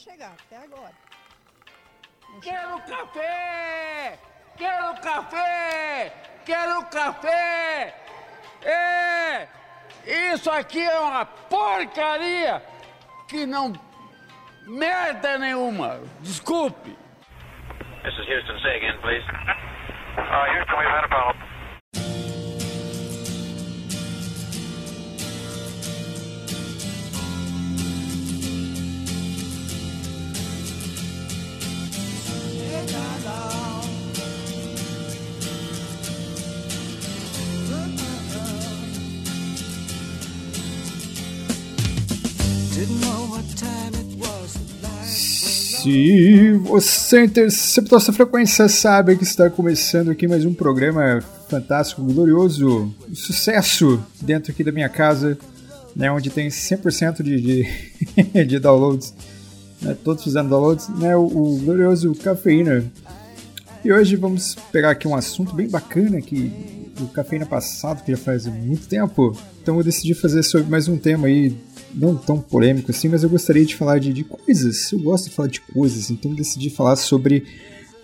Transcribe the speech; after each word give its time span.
chegar, 0.00 0.32
até 0.46 0.56
agora. 0.56 0.92
Quero 2.42 2.80
café! 2.82 4.18
Quero 4.56 5.00
café! 5.00 6.12
Quero 6.44 6.84
café! 6.86 7.94
É! 8.62 9.48
Isso 10.32 10.50
aqui 10.50 10.80
é 10.80 10.98
uma 10.98 11.26
porcaria 11.26 12.62
que 13.28 13.44
não 13.44 13.72
merda 14.66 15.38
nenhuma. 15.38 16.00
Desculpe. 16.20 16.96
This 18.02 18.14
is 18.14 18.26
Houston. 18.28 18.58
Say 18.62 18.76
again, 18.76 18.98
please. 19.02 19.24
Uh, 20.16 20.46
Houston, 20.54 20.78
we've 20.78 20.88
had 20.88 21.04
a 21.04 21.08
problem. 21.08 21.39
Se 45.82 46.52
você 46.58 47.24
interceptou 47.24 47.96
essa 47.96 48.12
frequência, 48.12 48.68
sabe 48.68 49.16
que 49.16 49.22
está 49.24 49.48
começando 49.48 50.10
aqui 50.10 50.28
mais 50.28 50.44
um 50.44 50.52
programa 50.52 51.24
fantástico, 51.48 52.02
glorioso, 52.02 52.94
sucesso 53.14 53.98
dentro 54.20 54.52
aqui 54.52 54.62
da 54.62 54.72
minha 54.72 54.90
casa, 54.90 55.38
né, 55.96 56.12
onde 56.12 56.28
tem 56.28 56.48
100% 56.48 57.22
de, 57.22 57.40
de, 57.40 58.44
de 58.44 58.58
downloads, 58.58 59.14
né, 59.80 59.96
todos 60.04 60.22
fazendo 60.22 60.50
downloads, 60.50 60.86
né, 60.98 61.16
o, 61.16 61.22
o 61.22 61.58
glorioso 61.64 62.14
Cafeína. 62.14 62.84
E 63.82 63.90
hoje 63.90 64.16
vamos 64.16 64.54
pegar 64.70 64.90
aqui 64.90 65.08
um 65.08 65.14
assunto 65.14 65.54
bem 65.54 65.66
bacana 65.66 66.20
que 66.20 66.52
o 67.00 67.06
Cafeína 67.06 67.46
passado, 67.46 68.04
que 68.04 68.12
já 68.12 68.18
faz 68.18 68.44
muito 68.44 68.86
tempo, 68.86 69.34
então 69.62 69.78
eu 69.78 69.82
decidi 69.82 70.12
fazer 70.12 70.42
sobre 70.42 70.70
mais 70.70 70.88
um 70.88 70.98
tema 70.98 71.26
aí 71.26 71.56
não 71.94 72.16
tão 72.16 72.38
polêmico 72.38 72.90
assim, 72.90 73.08
mas 73.08 73.22
eu 73.22 73.28
gostaria 73.28 73.64
de 73.64 73.76
falar 73.76 73.98
de, 73.98 74.12
de 74.12 74.24
coisas. 74.24 74.92
Eu 74.92 75.00
gosto 75.00 75.28
de 75.28 75.34
falar 75.34 75.48
de 75.48 75.60
coisas, 75.60 76.10
então 76.10 76.34
decidi 76.34 76.70
falar 76.70 76.96
sobre 76.96 77.44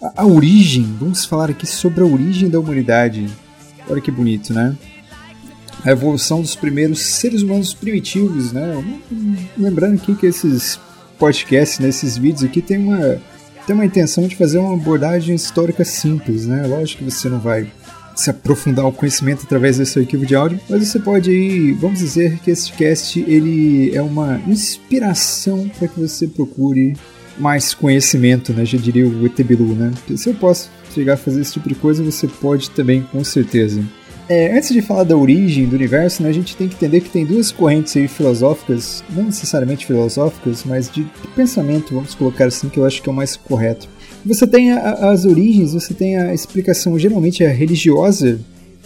a, 0.03 0.23
a, 0.23 0.27
origem. 0.27 0.85
Vamos 0.99 1.25
falar 1.25 1.51
aqui 1.51 1.67
sobre 1.67 2.03
a 2.03 2.07
origem 2.07 2.49
da 2.49 2.59
humanidade. 2.59 3.29
Olha 3.89 4.01
que 4.01 4.11
bonito, 4.11 4.53
né? 4.53 4.77
A 5.85 5.91
evolução 5.91 6.41
dos 6.41 6.57
primeiros 6.57 7.01
seres 7.01 7.43
humanos 7.43 7.73
primitivos, 7.73 8.53
né? 8.53 8.83
Lembrando 9.57 9.95
aqui 9.95 10.15
que 10.15 10.27
esses 10.27 10.81
podcasts, 11.19 11.79
nesses 11.79 12.17
né, 12.17 12.23
vídeos 12.23 12.45
aqui, 12.45 12.61
tem 12.61 12.79
uma, 12.79 13.21
tem 13.67 13.75
uma 13.75 13.85
intenção 13.85 14.27
de 14.27 14.37
fazer 14.37 14.59
uma 14.59 14.75
abordagem 14.75 15.35
histórica 15.35 15.85
simples, 15.85 16.47
né? 16.47 16.67
Lógico 16.67 17.05
que 17.05 17.11
você 17.11 17.29
não 17.29 17.39
vai 17.39 17.71
se 18.17 18.31
aprofundar 18.31 18.87
o 18.87 18.93
conhecimento 18.93 19.43
através 19.45 19.77
desse 19.77 19.99
arquivo 19.99 20.25
de 20.25 20.35
áudio, 20.35 20.59
mas 20.69 20.89
você 20.89 20.99
pode 20.99 21.31
aí, 21.31 21.73
vamos 21.73 21.99
dizer 21.99 22.39
que 22.39 22.51
este 22.51 22.73
cast 22.73 23.21
ele 23.21 23.95
é 23.95 24.01
uma 24.01 24.41
inspiração 24.47 25.71
para 25.79 25.87
que 25.87 26.01
você 26.01 26.27
procure 26.27 26.97
mais 27.39 27.75
conhecimento, 27.75 28.53
né? 28.55 28.65
Já 28.65 28.79
diria 28.79 29.07
o 29.07 29.27
ET 29.27 29.39
Bilu, 29.43 29.75
né? 29.75 29.93
Se 30.17 30.31
eu 30.31 30.35
posso 30.35 30.71
chegar 30.95 31.15
a 31.15 31.17
fazer 31.19 31.43
esse 31.43 31.53
tipo 31.53 31.69
de 31.69 31.75
coisa, 31.75 32.03
você 32.03 32.27
pode 32.27 32.71
também, 32.71 33.03
com 33.03 33.23
certeza. 33.23 33.85
É, 34.29 34.57
antes 34.57 34.71
de 34.71 34.83
falar 34.83 35.05
da 35.05 35.17
origem 35.17 35.67
do 35.67 35.77
universo, 35.77 36.23
né, 36.23 36.29
a 36.29 36.33
gente 36.33 36.57
tem 36.57 36.69
que 36.69 36.75
entender 36.75 37.01
que 37.01 37.11
tem 37.11 37.25
duas 37.25 37.53
correntes 37.53 37.97
aí 37.97 38.09
filosóficas, 38.09 39.05
não 39.11 39.25
necessariamente 39.25 39.87
filosóficas, 39.87 40.65
mas 40.65 40.91
de, 40.91 41.05
de 41.05 41.29
pensamento, 41.35 41.95
vamos 41.95 42.15
colocar 42.15 42.47
assim, 42.47 42.69
que 42.69 42.79
eu 42.79 42.85
acho 42.85 43.01
que 43.01 43.09
é 43.09 43.13
o 43.13 43.15
mais 43.15 43.37
correto. 43.37 43.89
Você 44.25 44.45
tem 44.45 44.73
a, 44.73 45.11
as 45.11 45.25
origens, 45.25 45.73
você 45.73 45.95
tem 45.95 46.17
a 46.17 46.35
explicação 46.35 46.99
geralmente 46.99 47.45
a 47.45 47.51
religiosa, 47.51 48.41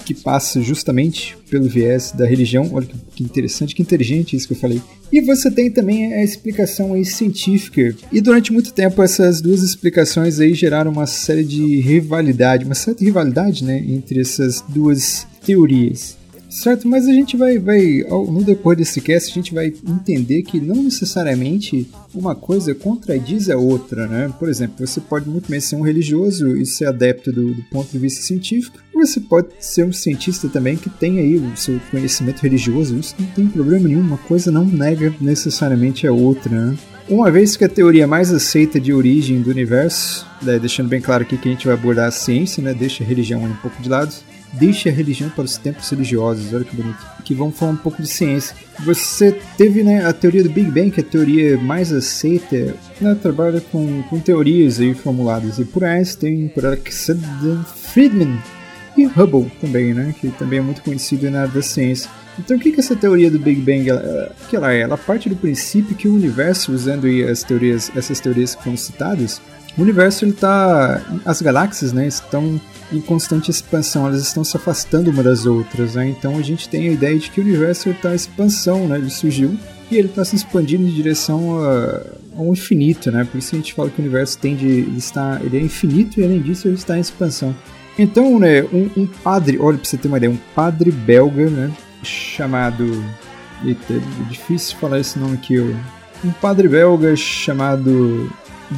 que 0.05 0.15
passa 0.15 0.61
justamente 0.61 1.37
pelo 1.49 1.69
viés 1.69 2.13
da 2.13 2.27
religião. 2.27 2.69
Olha 2.73 2.87
que, 3.15 3.23
interessante, 3.23 3.75
que 3.75 3.83
inteligente 3.83 4.37
isso 4.37 4.47
que 4.47 4.55
eu 4.55 4.59
falei. 4.59 4.81
E 5.13 5.21
você 5.21 5.51
tem 5.51 5.71
também 5.71 6.15
a 6.15 6.23
explicação 6.23 6.93
aí 6.93 7.05
científica. 7.05 7.95
E 8.13 8.21
durante 8.21 8.53
muito 8.53 8.73
tempo 8.73 9.03
essas 9.03 9.41
duas 9.41 9.63
explicações 9.63 10.39
aí 10.39 10.55
geraram 10.55 10.93
uma 10.93 11.07
série 11.07 11.45
de 11.45 11.81
rivalidade, 11.81 12.65
uma 12.65 12.75
certa 12.75 13.05
rivalidade, 13.05 13.65
né, 13.65 13.79
entre 13.79 14.21
essas 14.21 14.63
duas 14.69 15.27
teorias. 15.45 16.20
Certo, 16.51 16.89
mas 16.89 17.07
a 17.07 17.13
gente 17.13 17.37
vai, 17.37 17.59
vai 17.59 18.05
no 18.11 18.43
decorrer 18.43 18.79
desse 18.79 19.01
cast, 19.01 19.31
a 19.31 19.35
gente 19.35 19.55
vai 19.55 19.73
entender 19.89 20.43
que 20.43 20.61
não 20.61 20.83
necessariamente 20.83 21.89
uma 22.13 22.35
coisa 22.35 22.75
contradiz 22.75 23.49
a 23.49 23.57
outra, 23.57 24.09
né? 24.09 24.33
Por 24.37 24.49
exemplo, 24.49 24.85
você 24.85 25.01
pode 25.01 25.29
muito 25.29 25.49
bem 25.49 25.61
ser 25.61 25.77
um 25.77 25.83
religioso 25.83 26.57
e 26.57 26.67
ser 26.67 26.87
adepto 26.87 27.33
do, 27.33 27.55
do 27.55 27.63
ponto 27.71 27.93
de 27.93 27.99
vista 27.99 28.21
científico, 28.23 28.79
você 28.93 29.21
pode 29.21 29.49
ser 29.61 29.85
um 29.85 29.93
cientista 29.93 30.49
também 30.49 30.77
que 30.77 30.91
tem 30.91 31.19
aí 31.19 31.37
o 31.37 31.57
seu 31.57 31.81
conhecimento 31.91 32.41
religioso, 32.41 32.99
isso 32.99 33.15
não 33.19 33.27
tem 33.29 33.47
problema 33.47 33.89
nenhum, 33.89 34.01
uma 34.01 34.19
coisa 34.19 34.51
não 34.51 34.65
nega 34.65 35.15
necessariamente 35.21 36.07
a 36.07 36.13
outra, 36.13 36.53
né? 36.53 36.77
Uma 37.09 37.31
vez 37.31 37.57
que 37.57 37.65
a 37.65 37.69
teoria 37.69 38.07
mais 38.07 38.33
aceita 38.33 38.79
de 38.79 38.93
origem 38.93 39.41
do 39.41 39.51
universo, 39.51 40.27
né, 40.43 40.59
deixando 40.59 40.89
bem 40.89 41.01
claro 41.01 41.23
aqui 41.23 41.37
que 41.37 41.49
a 41.49 41.53
gente 41.53 41.67
vai 41.67 41.75
abordar 41.75 42.07
a 42.07 42.11
ciência, 42.13 42.63
né, 42.63 42.73
deixa 42.73 43.03
a 43.03 43.07
religião 43.07 43.43
um 43.43 43.57
pouco 43.57 43.83
de 43.83 43.89
lado, 43.89 44.15
deixe 44.53 44.89
a 44.89 44.93
religião 44.93 45.31
para 45.31 45.45
os 45.45 45.57
tempos 45.57 45.89
religiosos, 45.91 46.53
olha 46.53 46.65
que 46.65 46.75
bonito. 46.75 46.99
Que 47.25 47.35
vamos 47.35 47.59
falar 47.59 47.73
um 47.73 47.77
pouco 47.77 48.03
de 48.03 48.09
ciência. 48.09 48.57
Você 48.81 49.39
teve 49.57 49.83
né, 49.83 50.05
a 50.05 50.13
teoria 50.13 50.43
do 50.43 50.51
Big 50.51 50.71
Bang, 50.71 50.91
que 50.91 51.01
é 51.01 51.05
a 51.05 51.07
teoria 51.07 51.57
mais 51.59 51.93
aceita, 51.93 52.75
ela 53.01 53.15
trabalha 53.15 53.61
com, 53.61 54.03
com 54.05 54.19
teorias 54.19 54.81
aí 54.81 54.95
formuladas 54.95 55.59
e 55.59 55.65
por 55.65 55.85
Einstein, 55.85 56.49
por 56.49 56.67
Alexander 56.67 57.59
Friedman 57.93 58.39
e 58.97 59.07
Hubble 59.07 59.51
também, 59.61 59.95
né, 59.95 60.15
que 60.21 60.29
também 60.31 60.59
é 60.59 60.63
muito 60.63 60.83
conhecido 60.83 61.31
na 61.31 61.43
área 61.43 61.53
da 61.53 61.63
ciência. 61.63 62.11
Então 62.39 62.57
o 62.57 62.61
que, 62.61 62.73
que 62.73 62.81
essa 62.81 62.97
teoria 62.97 63.31
do 63.31 63.39
Big 63.39 63.61
Bang 63.61 63.89
ela, 63.89 64.35
que 64.49 64.57
ela 64.57 64.73
é? 64.73 64.81
Ela 64.81 64.97
parte 64.97 65.29
do 65.29 65.37
princípio 65.37 65.95
que 65.95 66.09
o 66.09 66.15
universo, 66.15 66.73
usando 66.73 67.07
as 67.31 67.43
teorias, 67.43 67.91
essas 67.95 68.19
teorias 68.19 68.55
que 68.55 68.63
foram 68.63 68.77
citadas, 68.77 69.41
o 69.81 69.83
universo 69.83 70.27
ele 70.27 70.33
tá, 70.33 71.01
as 71.25 71.41
galáxias, 71.41 71.91
né, 71.91 72.07
estão 72.07 72.61
em 72.93 73.01
constante 73.01 73.51
expansão, 73.51 74.07
elas 74.07 74.21
estão 74.21 74.45
se 74.45 74.55
afastando 74.55 75.11
uma 75.11 75.23
das 75.23 75.47
outras, 75.47 75.95
né? 75.95 76.09
Então 76.09 76.37
a 76.37 76.43
gente 76.43 76.69
tem 76.69 76.89
a 76.89 76.93
ideia 76.93 77.19
de 77.19 77.31
que 77.31 77.41
o 77.41 77.45
universo 77.45 77.89
está 77.89 78.13
em 78.13 78.17
expansão, 78.17 78.87
né? 78.87 78.99
Ele 78.99 79.09
surgiu 79.09 79.57
e 79.91 79.97
ele 79.97 80.09
está 80.09 80.23
se 80.25 80.37
expandindo 80.37 80.87
em 80.87 80.91
direção 80.91 81.65
a, 81.65 82.03
ao 82.37 82.53
infinito, 82.53 83.11
né? 83.11 83.25
Por 83.25 83.39
isso 83.39 83.55
a 83.55 83.59
gente 83.59 83.73
fala 83.73 83.89
que 83.89 83.99
o 83.99 84.03
universo 84.03 84.37
tende, 84.39 84.67
ele 84.67 84.99
está, 84.99 85.41
ele 85.43 85.57
é 85.57 85.61
infinito 85.61 86.21
e 86.21 86.25
além 86.25 86.43
disso 86.43 86.69
ele 86.69 86.75
está 86.75 86.99
em 86.99 87.01
expansão. 87.01 87.55
Então, 87.99 88.39
né, 88.39 88.63
um, 88.65 88.91
um 88.97 89.07
padre, 89.07 89.59
olha 89.59 89.79
para 89.79 89.89
você 89.89 89.97
ter 89.97 90.09
uma 90.09 90.19
ideia, 90.19 90.33
um 90.33 90.39
padre 90.55 90.91
belga, 90.91 91.49
né, 91.49 91.71
chamado, 92.03 93.03
eita, 93.65 93.95
é 93.95 94.29
difícil 94.29 94.77
falar 94.79 94.99
esse 95.01 95.19
nome 95.19 95.35
aqui, 95.35 95.59
um 96.25 96.33
padre 96.33 96.69
belga 96.69 97.15
chamado 97.17 98.31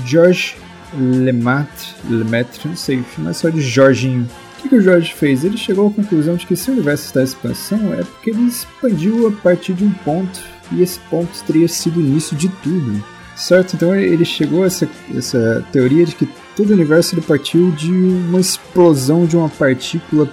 George 0.04 0.56
Lemaitre, 0.94 1.88
Lemaitre, 2.08 2.68
não 2.68 2.76
sei, 2.76 3.02
mas 3.18 3.38
só 3.38 3.48
de 3.48 3.60
Jorginho. 3.60 4.28
O 4.58 4.62
que, 4.62 4.68
que 4.68 4.76
o 4.76 4.80
Jorge 4.80 5.12
fez? 5.12 5.44
Ele 5.44 5.56
chegou 5.56 5.88
à 5.88 5.90
conclusão 5.90 6.36
de 6.36 6.46
que 6.46 6.54
se 6.54 6.70
o 6.70 6.74
universo 6.74 7.06
está 7.06 7.20
em 7.20 7.24
expansão 7.24 7.92
é 7.94 8.04
porque 8.04 8.30
ele 8.30 8.42
expandiu 8.42 9.26
a 9.26 9.32
partir 9.32 9.72
de 9.72 9.84
um 9.84 9.90
ponto 9.90 10.40
e 10.70 10.82
esse 10.82 11.00
ponto 11.10 11.30
teria 11.44 11.66
sido 11.66 11.98
o 11.98 12.00
início 12.00 12.36
de 12.36 12.48
tudo. 12.48 13.02
Certo? 13.34 13.74
Então 13.74 13.94
ele 13.94 14.24
chegou 14.24 14.62
a 14.62 14.66
essa, 14.66 14.88
essa 15.12 15.64
teoria 15.72 16.04
de 16.04 16.14
que 16.14 16.28
todo 16.56 16.70
o 16.70 16.74
universo 16.74 17.14
ele 17.14 17.22
partiu 17.22 17.72
de 17.72 17.90
uma 17.90 18.38
explosão 18.38 19.26
de 19.26 19.36
uma 19.36 19.48
partícula 19.48 20.30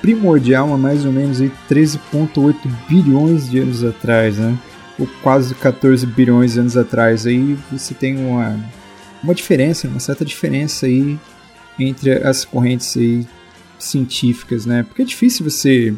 primordial 0.00 0.72
há 0.72 0.78
mais 0.78 1.04
ou 1.04 1.12
menos 1.12 1.38
13,8 1.38 2.54
bilhões 2.88 3.50
de 3.50 3.58
anos 3.58 3.84
atrás, 3.84 4.38
né? 4.38 4.56
Ou 4.98 5.06
quase 5.22 5.54
14 5.54 6.06
bilhões 6.06 6.54
de 6.54 6.60
anos 6.60 6.76
atrás. 6.76 7.26
Aí 7.26 7.58
você 7.70 7.92
tem 7.92 8.16
uma 8.16 8.58
uma 9.26 9.34
diferença, 9.34 9.88
uma 9.88 10.00
certa 10.00 10.24
diferença 10.24 10.86
aí 10.86 11.18
entre 11.78 12.12
as 12.12 12.44
correntes 12.44 12.96
aí 12.96 13.26
científicas, 13.78 14.64
né? 14.64 14.82
Porque 14.82 15.02
é 15.02 15.04
difícil 15.04 15.48
você 15.48 15.94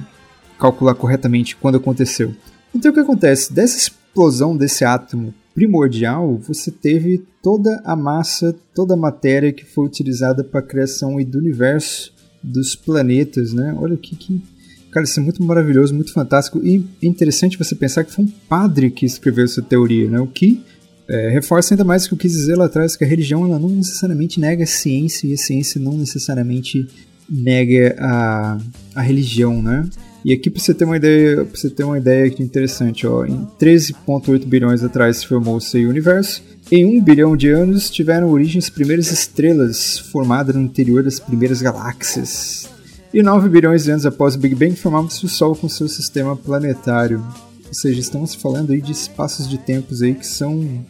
calcular 0.58 0.94
corretamente 0.94 1.54
quando 1.54 1.76
aconteceu. 1.76 2.34
Então 2.74 2.90
o 2.90 2.94
que 2.94 3.00
acontece? 3.00 3.52
Dessa 3.52 3.76
explosão 3.76 4.56
desse 4.56 4.84
átomo 4.84 5.32
primordial, 5.54 6.36
você 6.38 6.70
teve 6.70 7.24
toda 7.42 7.80
a 7.84 7.94
massa, 7.94 8.56
toda 8.74 8.94
a 8.94 8.96
matéria 8.96 9.52
que 9.52 9.64
foi 9.64 9.86
utilizada 9.86 10.42
para 10.42 10.60
a 10.60 10.62
criação 10.62 11.22
do 11.22 11.38
universo, 11.38 12.12
dos 12.42 12.74
planetas, 12.74 13.52
né? 13.52 13.76
Olha 13.78 13.96
que, 13.96 14.16
que 14.16 14.42
Cara, 14.90 15.04
isso 15.04 15.20
é 15.20 15.22
muito 15.22 15.42
maravilhoso, 15.42 15.94
muito 15.94 16.12
fantástico 16.12 16.60
e 16.64 16.82
interessante 17.02 17.58
você 17.58 17.74
pensar 17.74 18.04
que 18.04 18.12
foi 18.12 18.24
um 18.24 18.32
padre 18.48 18.90
que 18.90 19.04
escreveu 19.04 19.44
essa 19.44 19.60
teoria, 19.60 20.08
né? 20.08 20.18
O 20.18 20.26
que 20.26 20.64
é, 21.08 21.30
reforça 21.30 21.74
ainda 21.74 21.84
mais 21.84 22.04
o 22.04 22.08
que 22.08 22.14
eu 22.14 22.18
quis 22.18 22.32
dizer 22.32 22.56
lá 22.56 22.66
atrás, 22.66 22.96
que 22.96 23.04
a 23.04 23.06
religião 23.06 23.44
ela 23.44 23.58
não 23.58 23.70
necessariamente 23.70 24.38
nega 24.38 24.64
a 24.64 24.66
ciência 24.66 25.26
e 25.26 25.32
a 25.32 25.36
ciência 25.38 25.80
não 25.80 25.96
necessariamente 25.96 26.86
nega 27.28 27.96
a, 27.98 28.58
a 28.94 29.02
religião, 29.02 29.62
né? 29.62 29.88
E 30.24 30.32
aqui 30.32 30.50
para 30.50 30.60
você 30.60 30.74
ter 30.74 30.84
uma 30.84 30.96
ideia, 30.96 31.44
para 31.44 31.56
você 31.56 31.70
ter 31.70 31.84
uma 31.84 31.96
ideia 31.96 32.26
interessante, 32.26 33.06
ó, 33.06 33.24
em 33.24 33.46
13.8 33.58 34.44
bilhões 34.46 34.82
atrás 34.82 35.18
se 35.18 35.26
formou 35.26 35.56
o 35.56 35.60
seu 35.60 35.88
universo 35.88 36.42
Em 36.70 36.84
um 36.84 37.02
bilhão 37.02 37.36
de 37.36 37.48
anos 37.48 37.88
tiveram 37.88 38.30
origem 38.30 38.58
as 38.58 38.68
primeiras 38.68 39.10
estrelas 39.10 39.98
formadas 39.98 40.54
no 40.54 40.60
interior 40.60 41.02
das 41.02 41.18
primeiras 41.18 41.62
galáxias. 41.62 42.68
E 43.14 43.22
9 43.22 43.48
bilhões 43.48 43.84
de 43.84 43.92
anos 43.92 44.04
após 44.04 44.34
o 44.34 44.38
Big 44.38 44.54
Bang 44.54 44.76
formava-se 44.76 45.24
o 45.24 45.28
Sol 45.28 45.56
com 45.56 45.68
seu 45.68 45.88
sistema 45.88 46.36
planetário. 46.36 47.24
Ou 47.68 47.74
seja, 47.74 48.00
estamos 48.00 48.34
falando 48.34 48.72
aí 48.72 48.80
de 48.80 48.92
espaços 48.92 49.48
de 49.48 49.58
tempos 49.58 50.02
aí 50.02 50.14
que 50.14 50.26
são 50.26 50.84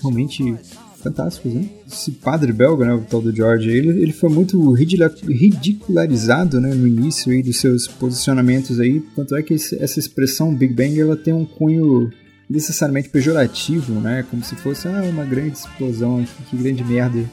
realmente 0.00 0.56
fantásticos, 1.02 1.54
né? 1.54 1.68
Esse 1.90 2.10
padre 2.10 2.52
belga, 2.52 2.84
né, 2.84 2.94
o 2.94 3.00
tal 3.00 3.20
do 3.20 3.34
George, 3.34 3.70
ele, 3.70 4.02
ele 4.02 4.12
foi 4.12 4.28
muito 4.28 4.72
ridicularizado, 4.72 6.60
né, 6.60 6.74
no 6.74 6.86
início 6.86 7.32
aí 7.32 7.42
dos 7.42 7.58
seus 7.58 7.86
posicionamentos 7.86 8.80
aí, 8.80 9.00
tanto 9.14 9.34
é 9.36 9.42
que 9.42 9.54
esse, 9.54 9.80
essa 9.82 9.98
expressão 9.98 10.54
Big 10.54 10.74
Bang, 10.74 11.00
ela 11.00 11.16
tem 11.16 11.32
um 11.32 11.44
cunho 11.44 12.10
necessariamente 12.50 13.08
pejorativo, 13.10 14.00
né, 14.00 14.24
como 14.28 14.42
se 14.42 14.56
fosse 14.56 14.88
ah, 14.88 15.02
uma 15.10 15.24
grande 15.24 15.58
explosão, 15.58 16.24
que, 16.50 16.56
grande 16.56 16.84
merda. 16.84 17.24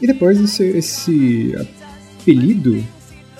E 0.00 0.06
depois 0.06 0.38
esse, 0.38 0.64
esse 0.64 1.54
apelido 2.20 2.84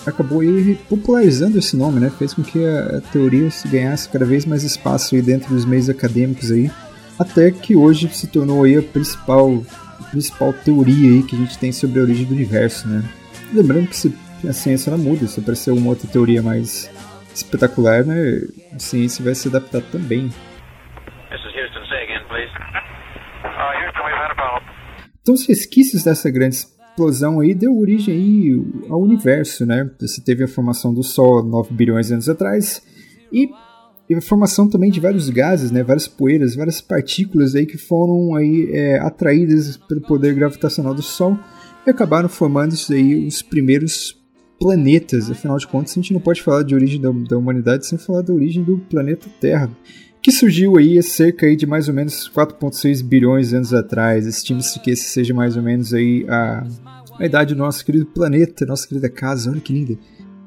acabou 0.06 0.40
aí 0.40 0.78
popularizando 0.88 1.58
esse 1.58 1.76
nome, 1.76 2.00
né, 2.00 2.10
fez 2.10 2.34
com 2.34 2.42
que 2.42 2.64
a, 2.64 2.98
a 2.98 3.00
teoria 3.00 3.50
se 3.50 3.68
ganhasse 3.68 4.08
cada 4.08 4.24
vez 4.24 4.44
mais 4.44 4.62
espaço 4.62 5.14
aí 5.14 5.22
dentro 5.22 5.54
dos 5.54 5.64
meios 5.64 5.88
acadêmicos 5.88 6.50
aí, 6.50 6.70
até 7.18 7.50
que 7.50 7.76
hoje 7.76 8.08
se 8.08 8.26
tornou 8.26 8.64
aí 8.64 8.76
a 8.76 8.82
principal, 8.82 9.62
a 10.00 10.04
principal 10.04 10.52
teoria 10.52 11.10
aí 11.10 11.22
que 11.22 11.36
a 11.36 11.38
gente 11.38 11.58
tem 11.58 11.72
sobre 11.72 12.00
a 12.00 12.02
origem 12.02 12.26
do 12.26 12.34
universo, 12.34 12.88
né? 12.88 13.02
Lembrando 13.52 13.88
que 13.88 13.96
se 13.96 14.14
a 14.48 14.52
ciência 14.52 14.90
ela 14.90 14.98
muda, 14.98 15.26
se 15.26 15.40
aparecer 15.40 15.70
uma 15.70 15.88
outra 15.88 16.08
teoria 16.08 16.42
mais 16.42 16.90
espetacular, 17.34 18.04
né, 18.04 18.42
a 18.74 18.78
ciência 18.78 19.24
vai 19.24 19.34
se 19.34 19.48
adaptar 19.48 19.82
também. 19.82 20.30
Então 25.22 25.34
os 25.34 25.46
resquícios 25.46 26.04
dessa 26.04 26.30
grande 26.30 26.56
explosão 26.94 27.40
aí 27.40 27.52
deu 27.52 27.76
origem 27.76 28.14
aí 28.14 28.62
ao 28.88 29.02
universo, 29.02 29.66
né? 29.66 29.90
Você 30.00 30.20
teve 30.22 30.44
a 30.44 30.48
formação 30.48 30.94
do 30.94 31.02
Sol 31.02 31.42
9 31.42 31.74
bilhões 31.74 32.06
de 32.06 32.12
anos 32.12 32.28
atrás 32.28 32.80
e 33.32 33.50
a 34.14 34.20
formação 34.20 34.68
também 34.68 34.90
de 34.90 35.00
vários 35.00 35.28
gases, 35.28 35.70
né, 35.70 35.82
várias 35.82 36.06
poeiras, 36.06 36.54
várias 36.54 36.80
partículas 36.80 37.54
aí 37.54 37.66
que 37.66 37.78
foram 37.78 38.34
aí 38.36 38.70
é, 38.70 38.98
atraídas 39.00 39.76
pelo 39.76 40.02
poder 40.02 40.34
gravitacional 40.34 40.94
do 40.94 41.02
Sol 41.02 41.36
e 41.86 41.90
acabaram 41.90 42.28
formando 42.28 42.74
aí 42.90 43.26
os 43.26 43.42
primeiros 43.42 44.14
planetas. 44.60 45.30
Afinal 45.30 45.56
de 45.56 45.66
contas, 45.66 45.92
a 45.92 45.94
gente 45.94 46.12
não 46.12 46.20
pode 46.20 46.42
falar 46.42 46.62
de 46.62 46.74
origem 46.74 47.00
da, 47.00 47.10
da 47.10 47.36
humanidade 47.36 47.86
sem 47.86 47.98
falar 47.98 48.22
da 48.22 48.32
origem 48.32 48.62
do 48.62 48.78
planeta 48.78 49.26
Terra, 49.40 49.70
que 50.24 50.32
surgiu 50.32 50.78
aí 50.78 51.02
cerca 51.02 51.44
aí 51.44 51.54
de 51.54 51.66
mais 51.66 51.86
ou 51.86 51.92
menos 51.92 52.30
4,6 52.34 53.04
bilhões 53.04 53.50
de 53.50 53.56
anos 53.56 53.74
atrás. 53.74 54.26
Estima-se 54.26 54.80
que 54.80 54.90
esse 54.90 55.04
seja 55.10 55.34
mais 55.34 55.54
ou 55.54 55.62
menos 55.62 55.92
aí 55.92 56.24
a, 56.26 56.66
a 57.20 57.26
idade 57.26 57.54
do 57.54 57.58
nosso 57.58 57.84
querido 57.84 58.06
planeta, 58.06 58.64
nossa 58.64 58.88
querida 58.88 59.10
casa. 59.10 59.50
Olha 59.50 59.60
que 59.60 59.70
linda. 59.70 59.98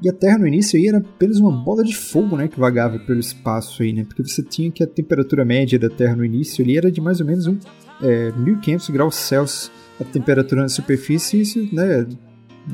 E 0.02 0.10
a 0.10 0.14
Terra 0.14 0.40
no 0.40 0.48
início 0.48 0.80
aí 0.80 0.88
era 0.88 0.98
apenas 0.98 1.38
uma 1.38 1.52
bola 1.52 1.84
de 1.84 1.96
fogo, 1.96 2.36
né, 2.36 2.48
que 2.48 2.60
vagava 2.60 2.98
pelo 2.98 3.20
espaço 3.20 3.84
aí, 3.84 3.94
né? 3.94 4.04
Porque 4.04 4.24
você 4.24 4.42
tinha 4.42 4.72
que 4.72 4.82
a 4.82 4.88
temperatura 4.88 5.46
média 5.46 5.78
da 5.78 5.90
Terra 5.90 6.16
no 6.16 6.26
início 6.26 6.64
ali 6.64 6.76
era 6.76 6.92
de 6.92 7.00
mais 7.00 7.22
ou 7.22 7.28
menos 7.28 7.46
um 7.46 7.60
é, 8.02 8.32
1500 8.32 8.90
graus 8.90 9.16
Celsius 9.16 9.72
a 10.02 10.04
temperatura 10.04 10.62
na 10.62 10.70
superfície, 10.70 11.42
isso, 11.42 11.70
né, 11.74 12.08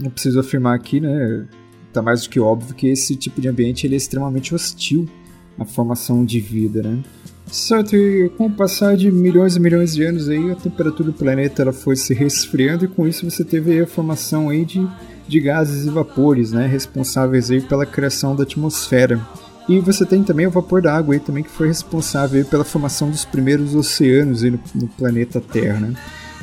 não 0.01 0.09
preciso 0.09 0.39
afirmar 0.39 0.75
aqui, 0.75 0.99
né, 0.99 1.47
tá 1.91 2.01
mais 2.01 2.23
do 2.23 2.29
que 2.29 2.39
óbvio 2.39 2.75
que 2.75 2.87
esse 2.87 3.15
tipo 3.15 3.39
de 3.39 3.47
ambiente 3.47 3.87
ele 3.87 3.93
é 3.93 3.97
extremamente 3.97 4.53
hostil 4.55 5.05
à 5.57 5.65
formação 5.65 6.23
de 6.25 6.39
vida, 6.39 6.81
né? 6.81 7.03
Certo, 7.51 7.95
e 7.95 8.29
com 8.37 8.47
o 8.47 8.51
passar 8.51 8.97
de 8.97 9.11
milhões 9.11 9.55
e 9.55 9.59
milhões 9.59 9.93
de 9.93 10.03
anos 10.03 10.27
aí, 10.27 10.51
a 10.51 10.55
temperatura 10.55 11.11
do 11.11 11.13
planeta 11.13 11.61
ela 11.61 11.73
foi 11.73 11.95
se 11.95 12.13
resfriando 12.13 12.85
e 12.85 12.87
com 12.87 13.07
isso 13.07 13.29
você 13.29 13.43
teve 13.43 13.79
a 13.79 13.85
formação 13.85 14.49
aí 14.49 14.65
de 14.65 14.87
de 15.27 15.39
gases 15.39 15.85
e 15.85 15.89
vapores, 15.89 16.51
né, 16.51 16.67
responsáveis 16.67 17.49
aí 17.49 17.61
pela 17.61 17.85
criação 17.85 18.35
da 18.35 18.43
atmosfera. 18.43 19.19
E 19.67 19.79
você 19.79 20.05
tem 20.05 20.23
também 20.23 20.45
o 20.45 20.51
vapor 20.51 20.81
da 20.81 20.93
água 20.93 21.15
aí 21.15 21.19
também 21.19 21.43
que 21.43 21.49
foi 21.49 21.67
responsável 21.67 22.43
pela 22.45 22.65
formação 22.65 23.09
dos 23.09 23.23
primeiros 23.23 23.73
oceanos 23.73 24.43
aí 24.43 24.51
no, 24.51 24.59
no 24.75 24.87
planeta 24.89 25.39
Terra, 25.39 25.79
né? 25.79 25.93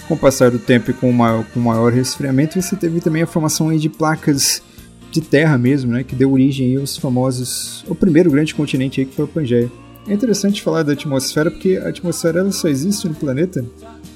Com 0.08 0.14
o 0.14 0.18
passar 0.18 0.50
do 0.50 0.58
tempo 0.58 0.90
e 0.90 0.94
com, 0.94 1.08
uma, 1.08 1.44
com 1.52 1.60
maior 1.60 1.92
resfriamento, 1.92 2.60
você 2.60 2.74
teve 2.74 3.00
também 3.00 3.22
a 3.22 3.26
formação 3.26 3.68
aí 3.68 3.78
de 3.78 3.90
placas 3.90 4.62
de 5.10 5.20
terra 5.20 5.58
mesmo, 5.58 5.92
né, 5.92 6.04
que 6.04 6.14
deu 6.14 6.32
origem 6.32 6.76
aos 6.76 6.96
famosos, 6.96 7.84
o 7.88 7.94
primeiro 7.94 8.30
grande 8.30 8.54
continente 8.54 9.00
aí 9.00 9.06
que 9.06 9.14
foi 9.14 9.24
o 9.24 9.28
Pangeia. 9.28 9.70
É 10.06 10.14
interessante 10.14 10.62
falar 10.62 10.82
da 10.82 10.92
atmosfera 10.92 11.50
porque 11.50 11.76
a 11.76 11.88
atmosfera 11.88 12.40
ela 12.40 12.52
só 12.52 12.68
existe 12.68 13.06
no 13.06 13.14
planeta. 13.14 13.64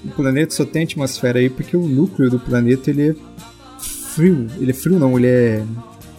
O 0.05 0.09
planeta 0.11 0.55
só 0.55 0.65
tem 0.65 0.85
atmosfera 0.85 1.39
aí 1.39 1.51
porque 1.51 1.77
o 1.77 1.87
núcleo 1.87 2.31
do 2.31 2.39
planeta 2.39 2.91
ele 2.91 3.11
é 3.11 3.15
frio. 4.15 4.47
Ele 4.59 4.71
é 4.71 4.75
frio 4.75 4.99
não, 4.99 5.19
ele 5.19 5.27
é. 5.27 5.63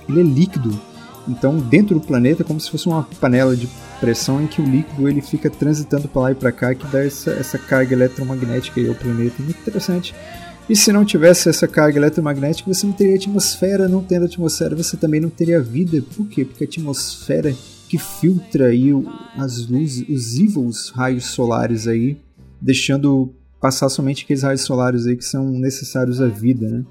Ele 0.07 0.19
é 0.19 0.24
líquido. 0.24 0.80
Então, 1.27 1.57
dentro 1.57 1.95
do 1.95 2.06
planeta 2.06 2.44
é 2.44 2.45
como 2.45 2.60
se 2.60 2.69
fosse 2.69 2.86
uma 2.86 3.04
panela 3.19 3.56
de 3.56 3.68
pressão 4.00 4.44
em 4.44 4.48
que 4.48 4.62
o 4.62 4.66
líquido 4.66 5.10
ele 5.10 5.22
fica 5.22 5.50
transitando 5.50 6.07
para 6.07 6.22
lá 6.22 6.31
e 6.31 6.36
para 6.36 6.51
cá, 6.51 6.75
que 6.75 6.86
dá 6.88 7.04
essa, 7.04 7.31
essa 7.31 7.57
carga 7.57 7.95
eletromagnética 7.95 8.80
aí 8.80 8.88
ao 8.88 8.94
planeta. 8.94 9.42
Muito 9.42 9.60
interessante. 9.60 10.13
E 10.67 10.75
se 10.75 10.91
não 10.91 11.06
tivesse 11.06 11.47
essa 11.47 11.67
carga 11.67 12.00
eletromagnética, 12.00 12.73
você 12.73 12.88
não 12.88 12.94
teria 12.94 13.15
atmosfera. 13.15 13.88
Não 13.88 14.03
tendo 14.03 14.25
atmosfera, 14.25 14.75
você 14.75 14.97
também 14.97 15.21
não 15.21 15.29
teria 15.29 15.62
vida. 15.62 16.01
Por 16.15 16.27
quê? 16.27 16.44
Porque 16.44 16.63
a 16.63 16.67
atmosfera 16.67 17.56
que 17.88 18.00
filtra 18.00 18.67
aí 18.67 18.89
as 19.38 19.67
luzes, 19.67 20.07
os 20.09 20.39
evils 20.39 20.89
raios 20.89 21.25
solares 21.25 21.88
aí, 21.88 22.17
deixando 22.59 23.31
passar 23.62 23.89
somente 23.89 24.23
aqueles 24.23 24.44
raios 24.44 24.62
solares 24.62 25.06
aí 25.06 25.15
que 25.15 25.25
são 25.25 25.45
necessários 25.51 26.19
à 26.19 26.27
vida, 26.27 26.67
né? 26.67 26.83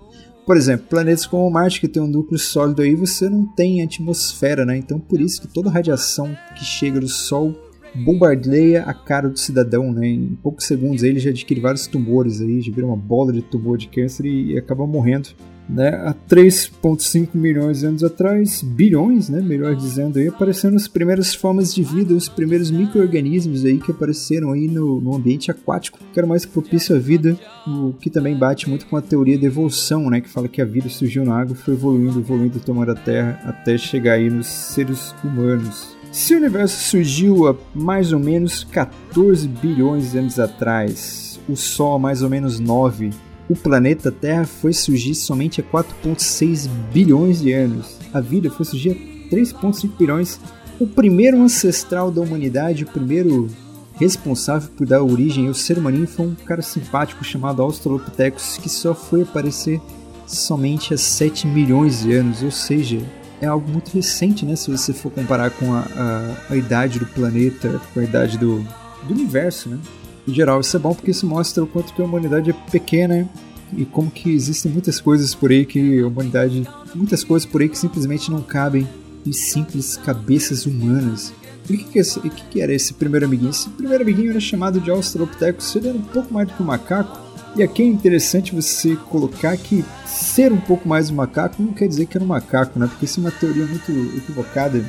Por 0.46 0.56
exemplo, 0.56 0.86
planetas 0.88 1.26
como 1.26 1.50
Marte, 1.50 1.80
que 1.80 1.88
tem 1.88 2.02
um 2.02 2.06
núcleo 2.06 2.38
sólido 2.38 2.82
aí, 2.82 2.94
você 2.94 3.28
não 3.28 3.46
tem 3.54 3.82
atmosfera, 3.82 4.64
né? 4.64 4.76
Então 4.76 5.00
por 5.00 5.20
isso 5.20 5.40
que 5.40 5.48
toda 5.48 5.70
radiação 5.70 6.36
que 6.56 6.64
chega 6.64 7.00
do 7.00 7.08
Sol 7.08 7.56
bombardeia 7.94 8.82
a 8.82 8.94
cara 8.94 9.28
do 9.28 9.38
cidadão, 9.38 9.92
né? 9.92 10.06
Em 10.06 10.38
poucos 10.42 10.66
segundos 10.66 11.02
ele 11.02 11.18
já 11.18 11.30
adquire 11.30 11.60
vários 11.60 11.86
tumores 11.86 12.40
aí, 12.40 12.60
já 12.60 12.72
vira 12.72 12.86
uma 12.86 12.96
bola 12.96 13.32
de 13.32 13.42
tumor 13.42 13.78
de 13.78 13.88
câncer 13.88 14.26
e, 14.26 14.58
acaba 14.58 14.86
morrendo 14.86 15.30
né, 15.68 15.88
há 15.88 16.14
3,5 16.28 17.30
milhões 17.34 17.80
de 17.80 17.86
anos 17.86 18.04
atrás, 18.04 18.62
bilhões, 18.62 19.28
né, 19.28 19.40
melhor 19.40 19.74
dizendo, 19.74 20.18
aí, 20.18 20.28
apareceram 20.28 20.76
as 20.76 20.86
primeiras 20.86 21.34
formas 21.34 21.74
de 21.74 21.82
vida, 21.82 22.14
os 22.14 22.28
primeiros 22.28 22.70
micro-organismos 22.70 23.64
aí 23.64 23.78
que 23.78 23.90
apareceram 23.90 24.52
aí 24.52 24.68
no, 24.68 25.00
no, 25.00 25.14
ambiente 25.14 25.50
aquático, 25.50 25.98
que 26.12 26.18
era 26.18 26.26
mais 26.26 26.44
propício 26.44 26.94
à 26.94 26.98
vida, 26.98 27.36
o 27.66 27.92
que 27.94 28.10
também 28.10 28.36
bate 28.36 28.68
muito 28.68 28.86
com 28.86 28.96
a 28.96 29.02
teoria 29.02 29.38
da 29.38 29.46
evolução, 29.46 30.10
né, 30.10 30.20
que 30.20 30.28
fala 30.28 30.48
que 30.48 30.60
a 30.60 30.66
vida 30.66 30.88
surgiu 30.88 31.24
na 31.24 31.38
água, 31.40 31.54
foi 31.54 31.74
evoluindo, 31.74 32.18
evoluindo, 32.18 32.60
tomando 32.60 32.92
a 32.92 32.94
Terra, 32.94 33.40
até 33.44 33.78
chegar 33.78 34.14
aí 34.14 34.28
nos 34.28 34.46
seres 34.46 35.14
humanos. 35.24 35.93
Se 36.14 36.32
o 36.32 36.36
universo 36.36 36.90
surgiu 36.90 37.48
há 37.48 37.56
mais 37.74 38.12
ou 38.12 38.20
menos 38.20 38.62
14 38.62 39.48
bilhões 39.48 40.12
de 40.12 40.18
anos 40.18 40.38
atrás, 40.38 41.40
o 41.48 41.56
Sol 41.56 41.96
há 41.96 41.98
mais 41.98 42.22
ou 42.22 42.30
menos 42.30 42.60
9 42.60 43.10
o 43.48 43.56
planeta 43.56 44.12
Terra 44.12 44.46
foi 44.46 44.72
surgir 44.72 45.16
somente 45.16 45.60
há 45.60 45.64
4,6 45.64 46.68
bilhões 46.92 47.40
de 47.40 47.52
anos. 47.52 47.98
A 48.12 48.20
vida 48.20 48.48
foi 48.48 48.64
surgir 48.64 49.26
há 49.26 49.34
3,5 49.34 49.90
bilhões. 49.98 50.38
O 50.78 50.86
primeiro 50.86 51.42
ancestral 51.42 52.12
da 52.12 52.20
humanidade, 52.20 52.84
o 52.84 52.86
primeiro 52.86 53.48
responsável 53.96 54.70
por 54.76 54.86
dar 54.86 55.02
origem 55.02 55.48
ao 55.48 55.54
ser 55.54 55.78
humano 55.78 56.06
foi 56.06 56.26
um 56.26 56.34
cara 56.36 56.62
simpático 56.62 57.24
chamado 57.24 57.60
Australopithecus 57.60 58.56
que 58.58 58.68
só 58.68 58.94
foi 58.94 59.22
aparecer 59.22 59.80
somente 60.28 60.94
há 60.94 60.96
7 60.96 61.48
milhões 61.48 62.04
de 62.04 62.14
anos, 62.14 62.40
ou 62.40 62.52
seja, 62.52 63.00
é 63.44 63.48
algo 63.48 63.70
muito 63.70 63.90
recente, 63.92 64.44
né? 64.44 64.56
Se 64.56 64.70
você 64.70 64.92
for 64.92 65.10
comparar 65.10 65.50
com 65.50 65.72
a, 65.72 65.80
a, 65.80 66.52
a 66.52 66.56
idade 66.56 66.98
do 66.98 67.06
planeta, 67.06 67.80
com 67.92 68.00
a 68.00 68.04
idade 68.04 68.38
do, 68.38 68.58
do 69.06 69.14
universo, 69.14 69.68
né? 69.68 69.78
em 70.26 70.34
geral. 70.34 70.60
Isso 70.60 70.76
é 70.76 70.80
bom 70.80 70.94
porque 70.94 71.10
isso 71.10 71.26
mostra 71.26 71.62
o 71.62 71.66
quanto 71.66 71.92
que 71.94 72.02
a 72.02 72.04
humanidade 72.04 72.50
é 72.50 72.52
pequena 72.70 73.28
e 73.76 73.84
como 73.84 74.10
que 74.10 74.30
existem 74.30 74.70
muitas 74.70 75.00
coisas 75.00 75.34
por 75.34 75.50
aí 75.50 75.64
que 75.64 76.00
a 76.00 76.06
humanidade, 76.06 76.66
muitas 76.94 77.22
coisas 77.24 77.46
por 77.46 77.60
aí 77.60 77.68
que 77.68 77.78
simplesmente 77.78 78.30
não 78.30 78.42
cabem 78.42 78.88
em 79.26 79.32
simples 79.32 79.96
cabeças 79.96 80.66
humanas. 80.66 81.32
E 81.68 81.74
o 81.74 81.78
que, 81.78 81.84
que, 81.84 81.98
esse, 81.98 82.20
que, 82.20 82.44
que 82.50 82.60
era 82.60 82.72
esse 82.74 82.92
primeiro 82.94 83.24
amiguinho? 83.26 83.50
Esse 83.50 83.68
primeiro 83.70 84.02
amiguinho 84.02 84.30
era 84.30 84.40
chamado 84.40 84.80
de 84.80 84.90
Australopithecus, 84.90 85.74
ele 85.76 85.88
era 85.88 85.96
um 85.96 86.02
pouco 86.02 86.32
mais 86.32 86.48
do 86.48 86.54
que 86.54 86.62
um 86.62 86.66
macaco. 86.66 87.23
E 87.56 87.62
aqui 87.62 87.82
é 87.82 87.86
interessante 87.86 88.52
você 88.52 88.96
colocar 88.96 89.56
que 89.56 89.84
ser 90.04 90.52
um 90.52 90.60
pouco 90.60 90.88
mais 90.88 91.08
um 91.08 91.14
macaco 91.14 91.62
não 91.62 91.72
quer 91.72 91.86
dizer 91.86 92.06
que 92.06 92.16
era 92.16 92.24
um 92.24 92.28
macaco, 92.28 92.80
né? 92.80 92.88
Porque 92.88 93.04
isso 93.04 93.20
é 93.20 93.22
uma 93.22 93.30
teoria 93.30 93.64
muito 93.64 93.92
equivocada 94.16 94.84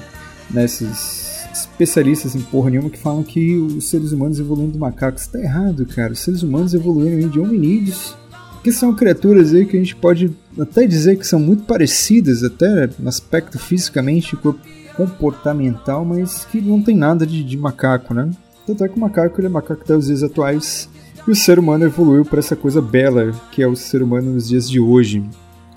nesses 0.49 1.45
especialistas 1.53 2.35
em 2.35 2.41
porra 2.41 2.71
nenhuma 2.71 2.89
que 2.89 2.97
falam 2.97 3.21
que 3.21 3.55
os 3.55 3.87
seres 3.87 4.11
humanos 4.11 4.39
evoluem 4.39 4.71
do 4.71 4.79
macaco. 4.79 5.19
Isso 5.19 5.31
tá 5.31 5.39
errado, 5.39 5.85
cara. 5.85 6.13
Os 6.13 6.19
seres 6.19 6.41
humanos 6.41 6.73
evoluíram 6.73 7.29
de 7.29 7.39
hominídeos, 7.39 8.15
que 8.63 8.71
são 8.71 8.95
criaturas 8.95 9.53
aí 9.53 9.67
que 9.67 9.77
a 9.77 9.79
gente 9.79 9.95
pode 9.95 10.35
até 10.59 10.87
dizer 10.87 11.17
que 11.17 11.27
são 11.27 11.39
muito 11.39 11.65
parecidas, 11.65 12.43
até 12.43 12.89
no 12.97 13.07
aspecto 13.07 13.59
fisicamente 13.59 14.35
comportamental, 14.95 16.03
mas 16.03 16.45
que 16.45 16.59
não 16.59 16.81
tem 16.81 16.97
nada 16.97 17.27
de, 17.27 17.43
de 17.43 17.57
macaco, 17.57 18.11
né? 18.11 18.27
Tanto 18.65 18.83
é 18.83 18.89
que 18.89 18.97
o 18.97 18.99
macaco 18.99 19.39
ele 19.39 19.45
é 19.45 19.51
macaco 19.51 19.93
os 19.93 20.07
dias 20.07 20.23
atuais 20.23 20.89
E 21.27 21.31
o 21.31 21.35
ser 21.35 21.57
humano 21.57 21.85
evoluiu 21.85 22.23
para 22.23 22.39
essa 22.39 22.55
coisa 22.55 22.81
bela 22.81 23.31
que 23.51 23.63
é 23.63 23.67
o 23.67 23.75
ser 23.75 24.03
humano 24.03 24.31
nos 24.31 24.47
dias 24.47 24.69
de 24.69 24.79
hoje. 24.79 25.23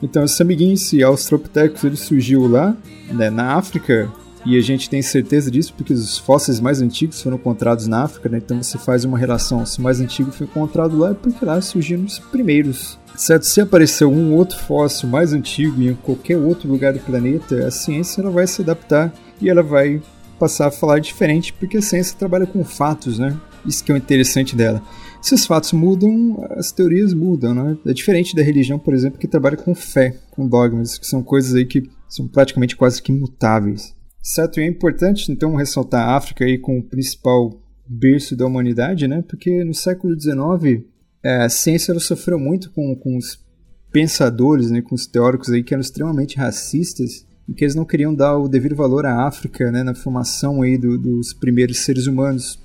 Então 0.03 0.25
esse 0.25 0.41
amiguinho, 0.43 0.75
esse 0.75 1.03
Australopithecus, 1.03 1.85
ele 1.85 1.97
surgiu 1.97 2.47
lá, 2.47 2.77
né, 3.11 3.31
na 3.31 3.55
África, 3.55 4.13
e 4.47 4.57
a 4.57 4.61
gente 4.61 4.89
tem 4.89 5.03
certeza 5.03 5.51
disso 5.51 5.75
porque 5.77 5.93
os 5.93 6.19
fósseis 6.19 6.61
mais 6.61 6.81
antigos 6.81 7.21
foram 7.21 7.37
encontrados 7.37 7.87
na 7.87 8.05
África, 8.05 8.29
né? 8.29 8.39
Então 8.39 8.63
você 8.63 8.79
faz 8.79 9.05
uma 9.05 9.19
relação, 9.19 9.67
se 9.67 9.79
o 9.79 9.83
mais 9.83 10.01
antigo 10.01 10.31
foi 10.31 10.47
encontrado 10.47 10.97
lá 10.97 11.11
é 11.11 11.15
porque 11.15 11.45
lá 11.45 11.61
surgiram 11.61 12.05
os 12.05 12.19
primeiros. 12.19 12.99
Certo? 13.17 13.43
Se 13.45 13.61
apareceu 13.61 14.11
um 14.11 14.35
outro 14.35 14.57
fóssil 14.57 15.09
mais 15.09 15.33
antigo 15.33 15.83
em 15.83 15.95
qualquer 15.95 16.39
outro 16.39 16.69
lugar 16.69 16.93
do 16.93 17.01
planeta, 17.01 17.67
a 17.67 17.71
ciência 17.71 18.21
ela 18.21 18.31
vai 18.31 18.47
se 18.47 18.63
adaptar 18.63 19.13
e 19.41 19.51
ela 19.51 19.63
vai 19.63 20.01
passar 20.39 20.69
a 20.69 20.71
falar 20.71 21.01
diferente, 21.01 21.53
porque 21.53 21.79
a 21.79 21.83
ciência 21.83 22.17
trabalha 22.17 22.47
com 22.47 22.65
fatos, 22.65 23.19
né? 23.19 23.37
Isso 23.67 23.83
que 23.83 23.91
é 23.91 23.95
o 23.95 23.99
interessante 23.99 24.55
dela. 24.55 24.81
Se 25.21 25.35
os 25.35 25.47
fatos 25.47 25.73
mudam, 25.73 26.39
as 26.51 26.73
teorias 26.73 27.13
mudam, 27.13 27.55
né? 27.55 27.79
É 27.87 27.93
diferente 27.93 28.35
da 28.35 28.43
religião, 28.43 28.79
por 28.79 28.95
exemplo, 28.95 29.19
que 29.19 29.27
trabalha 29.27 29.57
com 29.57 29.75
fé, 29.75 30.17
com 30.31 30.49
dogmas, 30.49 30.97
que 30.97 31.07
são 31.07 31.23
coisas 31.23 31.55
aí 31.55 31.67
que 31.67 31.91
são 32.09 32.29
praticamente 32.29 32.77
quase 32.77 33.03
que 33.03 33.13
imutáveis. 33.13 33.95
Certo? 34.23 34.61
E 34.61 34.63
é 34.63 34.67
importante, 34.67 35.31
então, 35.31 35.55
ressaltar 35.55 36.09
a 36.09 36.17
África 36.17 36.45
aí 36.45 36.59
como 36.59 36.83
principal 36.83 37.61
berço 37.87 38.37
da 38.37 38.47
humanidade, 38.47 39.09
né? 39.09 39.23
Porque 39.27 39.65
no 39.65 39.75
século 39.75 40.19
XIX 40.19 40.85
é, 41.23 41.45
a 41.45 41.49
ciência 41.49 41.93
ela 41.93 42.01
sofreu 42.01 42.39
muito 42.39 42.71
com, 42.71 42.95
com 42.95 43.17
os 43.17 43.39
pensadores, 43.91 44.71
né, 44.71 44.83
com 44.83 44.95
os 44.95 45.07
teóricos 45.07 45.51
aí 45.51 45.63
que 45.63 45.75
eram 45.75 45.81
extremamente 45.81 46.37
racistas 46.37 47.27
e 47.49 47.55
que 47.55 47.65
eles 47.65 47.75
não 47.75 47.85
queriam 47.85 48.15
dar 48.15 48.37
o 48.37 48.49
devido 48.49 48.77
valor 48.77 49.07
à 49.07 49.27
África, 49.27 49.71
né, 49.73 49.83
na 49.83 49.95
formação 49.95 50.63
aí 50.63 50.77
do, 50.77 50.99
dos 50.99 51.33
primeiros 51.33 51.79
seres 51.79 52.07
humanos 52.07 52.59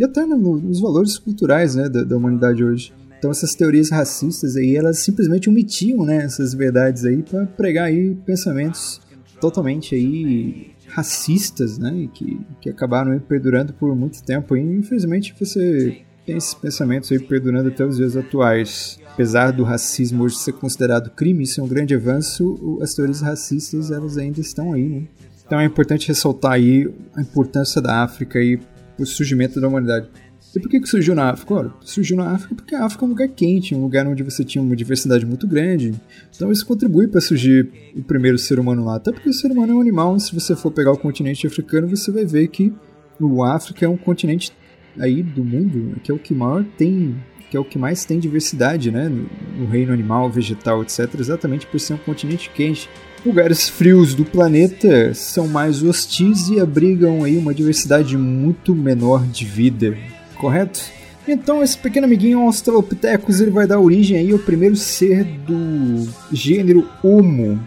e 0.00 0.04
até 0.04 0.24
no, 0.24 0.58
nos 0.58 0.80
valores 0.80 1.18
culturais, 1.18 1.74
né, 1.74 1.86
da, 1.86 2.02
da, 2.02 2.16
humanidade 2.16 2.64
hoje. 2.64 2.90
Então 3.18 3.30
essas 3.30 3.54
teorias 3.54 3.90
racistas 3.90 4.56
aí, 4.56 4.74
elas 4.74 4.98
simplesmente 5.00 5.50
omitiam, 5.50 6.06
né, 6.06 6.24
essas 6.24 6.54
verdades 6.54 7.04
aí 7.04 7.22
para 7.22 7.44
pregar 7.44 7.84
aí 7.88 8.14
pensamentos 8.24 8.98
totalmente 9.38 9.94
aí 9.94 10.70
racistas, 10.88 11.78
né, 11.78 12.08
que, 12.14 12.40
que 12.62 12.70
acabaram 12.70 13.18
perdurando 13.20 13.74
por 13.74 13.94
muito 13.94 14.22
tempo. 14.22 14.56
E 14.56 14.60
infelizmente 14.60 15.34
você 15.38 15.98
tem 16.24 16.38
esses 16.38 16.54
pensamentos 16.54 17.12
aí 17.12 17.18
perdurando 17.18 17.68
até 17.68 17.84
os 17.84 17.98
dias 17.98 18.16
atuais. 18.16 18.98
Apesar 19.12 19.50
do 19.50 19.64
racismo 19.64 20.24
hoje 20.24 20.36
ser 20.36 20.52
considerado 20.52 21.10
crime, 21.10 21.44
isso 21.44 21.60
é 21.60 21.64
um 21.64 21.68
grande 21.68 21.94
avanço, 21.94 22.78
as 22.80 22.94
teorias 22.94 23.20
racistas 23.20 23.90
elas 23.90 24.16
ainda 24.16 24.40
estão 24.40 24.72
aí, 24.72 24.88
né? 24.88 25.02
Então 25.44 25.60
é 25.60 25.64
importante 25.64 26.08
ressaltar 26.08 26.52
aí 26.52 26.88
a 27.14 27.20
importância 27.20 27.82
da 27.82 28.02
África 28.02 28.38
aí 28.38 28.58
o 29.02 29.06
surgimento 29.06 29.60
da 29.60 29.68
humanidade. 29.68 30.08
E 30.54 30.58
por 30.58 30.68
que, 30.68 30.80
que 30.80 30.88
surgiu 30.88 31.14
na 31.14 31.30
África? 31.30 31.72
Surgiu 31.80 32.16
na 32.16 32.32
África 32.32 32.54
porque 32.54 32.74
a 32.74 32.84
África 32.84 33.04
é 33.04 33.06
um 33.06 33.10
lugar 33.10 33.28
quente, 33.28 33.74
um 33.74 33.82
lugar 33.82 34.06
onde 34.06 34.22
você 34.22 34.44
tinha 34.44 34.62
uma 34.62 34.74
diversidade 34.74 35.24
muito 35.24 35.46
grande. 35.46 35.94
Então 36.34 36.50
isso 36.50 36.66
contribui 36.66 37.06
para 37.06 37.20
surgir 37.20 37.70
o 37.94 38.02
primeiro 38.02 38.36
ser 38.36 38.58
humano 38.58 38.84
lá. 38.84 38.96
Até 38.96 39.12
porque 39.12 39.28
o 39.28 39.32
ser 39.32 39.52
humano 39.52 39.72
é 39.72 39.76
um 39.76 39.80
animal, 39.80 40.18
se 40.18 40.34
você 40.34 40.56
for 40.56 40.72
pegar 40.72 40.90
o 40.90 40.98
continente 40.98 41.46
africano, 41.46 41.86
você 41.88 42.10
vai 42.10 42.24
ver 42.24 42.48
que 42.48 42.72
o 43.20 43.44
África 43.44 43.84
é 43.84 43.88
um 43.88 43.96
continente 43.96 44.50
aí 44.98 45.22
do 45.22 45.44
mundo 45.44 46.00
que 46.02 46.10
é 46.10 46.14
o 46.14 46.18
que 46.18 46.34
maior 46.34 46.64
tem 46.76 47.14
que 47.48 47.56
é 47.56 47.60
o 47.60 47.64
que 47.64 47.78
mais 47.78 48.04
tem 48.04 48.20
diversidade, 48.20 48.92
né, 48.92 49.08
no 49.08 49.66
reino 49.66 49.92
animal, 49.92 50.30
vegetal, 50.30 50.82
etc, 50.82 51.12
exatamente 51.18 51.66
por 51.66 51.80
ser 51.80 51.94
um 51.94 51.98
continente 51.98 52.48
quente. 52.50 52.88
Lugares 53.24 53.68
frios 53.68 54.14
do 54.14 54.24
planeta 54.24 55.12
são 55.12 55.46
mais 55.46 55.82
hostis 55.82 56.48
e 56.48 56.58
abrigam 56.58 57.22
aí 57.22 57.36
uma 57.36 57.52
diversidade 57.52 58.16
muito 58.16 58.74
menor 58.74 59.26
de 59.26 59.44
vida, 59.44 59.96
correto? 60.36 60.80
Então 61.28 61.62
esse 61.62 61.76
pequeno 61.76 62.06
amiguinho 62.06 62.40
Australopithecus 62.40 63.40
ele 63.40 63.50
vai 63.50 63.66
dar 63.66 63.78
origem 63.78 64.16
aí 64.16 64.32
ao 64.32 64.38
primeiro 64.38 64.74
ser 64.74 65.24
do 65.24 66.08
gênero 66.32 66.88
Homo, 67.04 67.60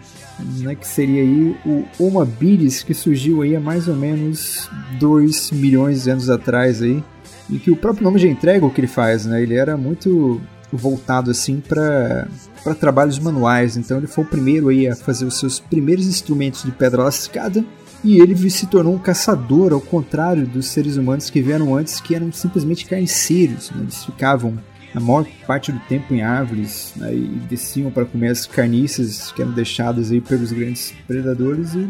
né, 0.58 0.74
que 0.74 0.86
seria 0.86 1.22
aí 1.22 1.56
o 1.64 1.84
Homo 2.00 2.20
habilis, 2.20 2.82
que 2.82 2.92
surgiu 2.92 3.42
aí 3.42 3.54
há 3.54 3.60
mais 3.60 3.86
ou 3.86 3.94
menos 3.94 4.68
2 4.98 5.52
milhões 5.52 6.02
de 6.02 6.10
anos 6.10 6.28
atrás 6.28 6.82
aí, 6.82 7.02
e 7.48 7.58
que 7.58 7.70
o 7.70 7.76
próprio 7.76 8.04
nome 8.04 8.18
já 8.18 8.26
entrega 8.26 8.66
o 8.66 8.70
que 8.70 8.80
ele 8.80 8.88
faz, 8.88 9.24
né? 9.24 9.40
Ele 9.40 9.54
era 9.54 9.76
muito 9.76 10.40
voltado 10.72 11.30
assim 11.30 11.60
para 11.60 12.26
para 12.64 12.74
trabalhos 12.74 13.18
manuais, 13.18 13.76
então 13.76 13.98
ele 13.98 14.06
foi 14.06 14.24
o 14.24 14.26
primeiro 14.26 14.68
aí 14.68 14.88
a 14.88 14.96
fazer 14.96 15.26
os 15.26 15.38
seus 15.38 15.60
primeiros 15.60 16.06
instrumentos 16.06 16.62
de 16.62 16.72
pedra 16.72 17.04
lascada 17.04 17.62
e 18.02 18.18
ele 18.18 18.50
se 18.50 18.66
tornou 18.66 18.94
um 18.94 18.98
caçador, 18.98 19.72
ao 19.72 19.80
contrário 19.80 20.46
dos 20.46 20.66
seres 20.66 20.96
humanos 20.96 21.30
que 21.30 21.40
vieram 21.40 21.74
antes, 21.74 22.00
que 22.00 22.14
eram 22.14 22.32
simplesmente 22.32 22.86
carniceiros. 22.86 23.70
Né? 23.70 23.82
Eles 23.82 24.04
ficavam 24.04 24.58
a 24.94 25.00
maior 25.00 25.26
parte 25.46 25.72
do 25.72 25.78
tempo 25.80 26.14
em 26.14 26.22
árvores 26.22 26.92
né? 26.96 27.14
e 27.14 27.26
desciam 27.48 27.90
para 27.90 28.04
comer 28.04 28.28
as 28.28 28.46
carniças 28.46 29.32
que 29.32 29.40
eram 29.40 29.52
deixadas 29.52 30.10
aí 30.10 30.20
pelos 30.20 30.52
grandes 30.52 30.94
predadores 31.06 31.74
e 31.74 31.88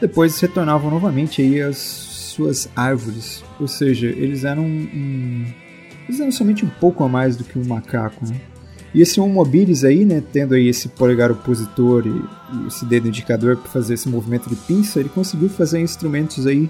depois 0.00 0.38
retornavam 0.40 0.90
novamente 0.90 1.40
aí 1.40 1.60
às 1.60 1.76
suas 1.76 2.68
árvores. 2.74 3.44
Ou 3.60 3.68
seja, 3.68 4.08
eles 4.08 4.44
eram 4.44 4.64
um, 4.64 5.46
eles 6.08 6.20
eram 6.20 6.32
somente 6.32 6.64
um 6.64 6.68
pouco 6.68 7.04
a 7.04 7.08
mais 7.08 7.36
do 7.36 7.44
que 7.44 7.58
um 7.58 7.64
macaco. 7.64 8.26
Né? 8.26 8.40
E 8.94 9.02
esse 9.02 9.20
Homo 9.20 9.42
habilis 9.42 9.82
aí, 9.82 10.04
né, 10.04 10.22
tendo 10.32 10.54
aí 10.54 10.68
esse 10.68 10.88
polegar 10.88 11.32
opositor 11.32 12.04
e, 12.06 12.68
esse 12.68 12.84
dedo 12.84 13.08
indicador 13.08 13.56
para 13.56 13.68
fazer 13.70 13.94
esse 13.94 14.08
movimento 14.08 14.48
de 14.48 14.54
pinça, 14.54 15.00
ele 15.00 15.08
conseguiu 15.08 15.48
fazer 15.48 15.80
instrumentos 15.80 16.46
aí 16.46 16.68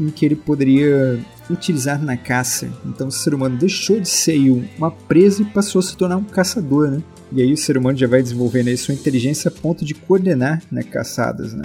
em 0.00 0.08
que 0.08 0.24
ele 0.24 0.36
poderia 0.36 1.18
utilizar 1.50 2.02
na 2.02 2.16
caça. 2.16 2.70
Então 2.86 3.08
o 3.08 3.12
ser 3.12 3.34
humano 3.34 3.58
deixou 3.58 4.00
de 4.00 4.08
ser 4.08 4.38
uma 4.78 4.90
presa 4.90 5.42
e 5.42 5.44
passou 5.44 5.80
a 5.80 5.82
se 5.82 5.96
tornar 5.96 6.16
um 6.16 6.24
caçador, 6.24 6.90
né? 6.90 7.02
E 7.30 7.42
aí 7.42 7.52
o 7.52 7.56
ser 7.56 7.76
humano 7.76 7.98
já 7.98 8.06
vai 8.06 8.22
desenvolvendo 8.22 8.68
aí 8.68 8.76
sua 8.76 8.94
inteligência 8.94 9.50
a 9.50 9.52
ponto 9.52 9.84
de 9.84 9.92
coordenar 9.92 10.62
né, 10.70 10.82
caçadas, 10.82 11.52
né? 11.52 11.64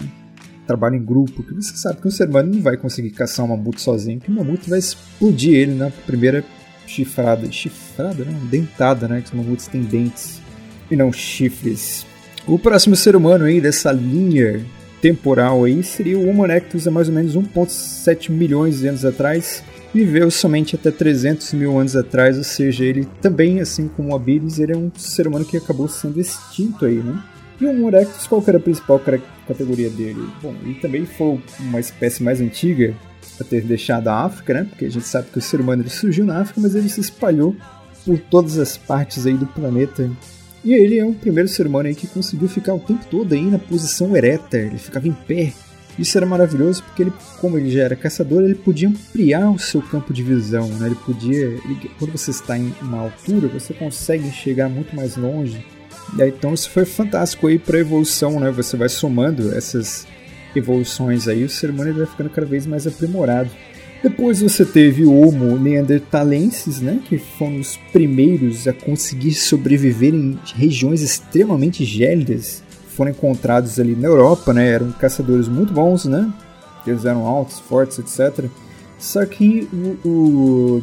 trabalho 0.65 0.95
em 0.95 1.03
grupo, 1.03 1.43
que 1.43 1.53
você 1.53 1.75
sabe 1.75 2.01
que 2.01 2.07
um 2.07 2.11
ser 2.11 2.29
humano 2.29 2.53
não 2.53 2.61
vai 2.61 2.77
conseguir 2.77 3.11
caçar 3.11 3.45
um 3.45 3.49
mamute 3.49 3.81
sozinho, 3.81 4.19
que 4.19 4.29
o 4.29 4.33
mamute 4.33 4.69
vai 4.69 4.79
explodir 4.79 5.53
ele 5.55 5.73
na 5.73 5.89
primeira 5.89 6.43
chifrada. 6.87 7.51
Chifrada, 7.51 8.25
não? 8.25 8.33
Dentada, 8.47 9.07
né? 9.07 9.21
Que 9.21 9.27
os 9.27 9.33
mamutes 9.33 9.67
têm 9.67 9.81
dentes 9.81 10.41
e 10.89 10.95
não 10.95 11.11
chifres. 11.11 12.05
O 12.45 12.59
próximo 12.59 12.95
ser 12.95 13.15
humano 13.15 13.45
aí 13.45 13.61
dessa 13.61 13.91
linha 13.91 14.65
temporal 15.01 15.63
aí 15.63 15.83
seria 15.83 16.17
o 16.17 16.27
Homo 16.27 16.45
erectus 16.45 16.87
há 16.87 16.91
mais 16.91 17.07
ou 17.09 17.13
menos 17.13 17.35
1.7 17.35 18.29
milhões 18.29 18.79
de 18.79 18.87
anos 18.87 19.03
atrás. 19.03 19.63
Viveu 19.93 20.31
somente 20.31 20.75
até 20.75 20.89
300 20.89 21.53
mil 21.53 21.77
anos 21.77 21.95
atrás, 21.95 22.37
ou 22.37 22.43
seja, 22.43 22.83
ele 22.83 23.07
também, 23.21 23.59
assim 23.59 23.87
como 23.87 24.09
o 24.09 24.15
Abilis, 24.15 24.57
ele 24.57 24.73
é 24.73 24.77
um 24.77 24.91
ser 24.95 25.27
humano 25.27 25.45
que 25.45 25.55
acabou 25.55 25.87
sendo 25.87 26.19
extinto 26.19 26.85
aí, 26.85 26.95
né? 26.95 27.21
E 27.61 27.65
o 27.65 27.69
Homo 27.69 27.89
erectus, 27.89 28.25
qual 28.25 28.43
era 28.47 28.57
a 28.57 28.61
principal 28.61 28.99
categoria 29.47 29.89
dele? 29.89 30.27
Bom, 30.41 30.55
ele 30.63 30.75
também 30.75 31.05
foi 31.05 31.39
uma 31.59 31.79
espécie 31.79 32.23
mais 32.23 32.41
antiga 32.41 32.95
a 33.39 33.43
ter 33.43 33.63
deixado 33.63 34.07
a 34.07 34.25
África, 34.25 34.53
né? 34.53 34.65
Porque 34.69 34.85
a 34.85 34.89
gente 34.89 35.07
sabe 35.07 35.27
que 35.31 35.37
o 35.37 35.41
ser 35.41 35.61
humano 35.61 35.81
ele 35.81 35.89
surgiu 35.89 36.25
na 36.25 36.39
África, 36.39 36.61
mas 36.61 36.75
ele 36.75 36.89
se 36.89 37.01
espalhou 37.01 37.55
por 38.05 38.17
todas 38.19 38.57
as 38.57 38.77
partes 38.77 39.25
aí 39.25 39.33
do 39.33 39.45
planeta. 39.45 40.09
E 40.63 40.73
ele 40.73 40.97
é 40.97 41.05
o 41.05 41.13
primeiro 41.13 41.49
ser 41.49 41.67
humano 41.67 41.87
aí 41.87 41.95
que 41.95 42.07
conseguiu 42.07 42.47
ficar 42.47 42.73
o 42.73 42.79
tempo 42.79 43.05
todo 43.09 43.33
aí 43.33 43.49
na 43.49 43.59
posição 43.59 44.15
ereta, 44.15 44.57
ele 44.57 44.77
ficava 44.77 45.07
em 45.07 45.13
pé. 45.13 45.53
Isso 45.99 46.17
era 46.17 46.25
maravilhoso 46.25 46.81
porque 46.83 47.03
ele, 47.03 47.13
como 47.39 47.57
ele 47.57 47.69
já 47.69 47.83
era 47.83 47.95
caçador, 47.95 48.41
ele 48.41 48.55
podia 48.55 48.87
ampliar 48.87 49.51
o 49.51 49.59
seu 49.59 49.81
campo 49.81 50.11
de 50.11 50.23
visão, 50.23 50.67
né? 50.69 50.87
Ele 50.87 50.95
podia, 50.95 51.45
ele, 51.45 51.91
quando 51.99 52.11
você 52.11 52.31
está 52.31 52.57
em 52.57 52.73
uma 52.81 52.99
altura, 52.99 53.47
você 53.47 53.73
consegue 53.73 54.31
chegar 54.31 54.69
muito 54.69 54.95
mais 54.95 55.15
longe 55.17 55.63
então 56.19 56.53
isso 56.53 56.69
foi 56.69 56.85
fantástico 56.85 57.47
aí 57.47 57.57
para 57.57 57.79
evolução, 57.79 58.39
né? 58.39 58.51
Você 58.51 58.77
vai 58.77 58.89
somando 58.89 59.53
essas 59.55 60.05
evoluções 60.59 61.27
aí, 61.27 61.43
o 61.43 61.49
ser 61.49 61.69
humano 61.69 61.93
vai 61.93 62.05
ficando 62.05 62.29
cada 62.29 62.47
vez 62.47 62.65
mais 62.65 62.85
aprimorado. 62.87 63.49
Depois 64.03 64.41
você 64.41 64.65
teve 64.65 65.05
o 65.05 65.13
Homo 65.13 65.57
neanderthalensis, 65.57 66.81
né, 66.81 66.99
que 67.07 67.17
foram 67.17 67.59
os 67.59 67.77
primeiros 67.93 68.67
a 68.67 68.73
conseguir 68.73 69.33
sobreviver 69.33 70.13
em 70.13 70.37
regiões 70.55 71.01
extremamente 71.01 71.85
gélidas. 71.85 72.61
Foram 72.89 73.11
encontrados 73.11 73.79
ali 73.79 73.95
na 73.95 74.09
Europa, 74.09 74.51
né, 74.53 74.67
eram 74.67 74.91
caçadores 74.91 75.47
muito 75.47 75.71
bons, 75.71 76.03
né, 76.03 76.29
eles 76.85 77.05
eram 77.05 77.25
altos, 77.25 77.59
fortes, 77.59 77.97
etc. 77.97 78.45
Só 78.99 79.25
que 79.25 79.69
o, 80.03 80.07
o 80.07 80.81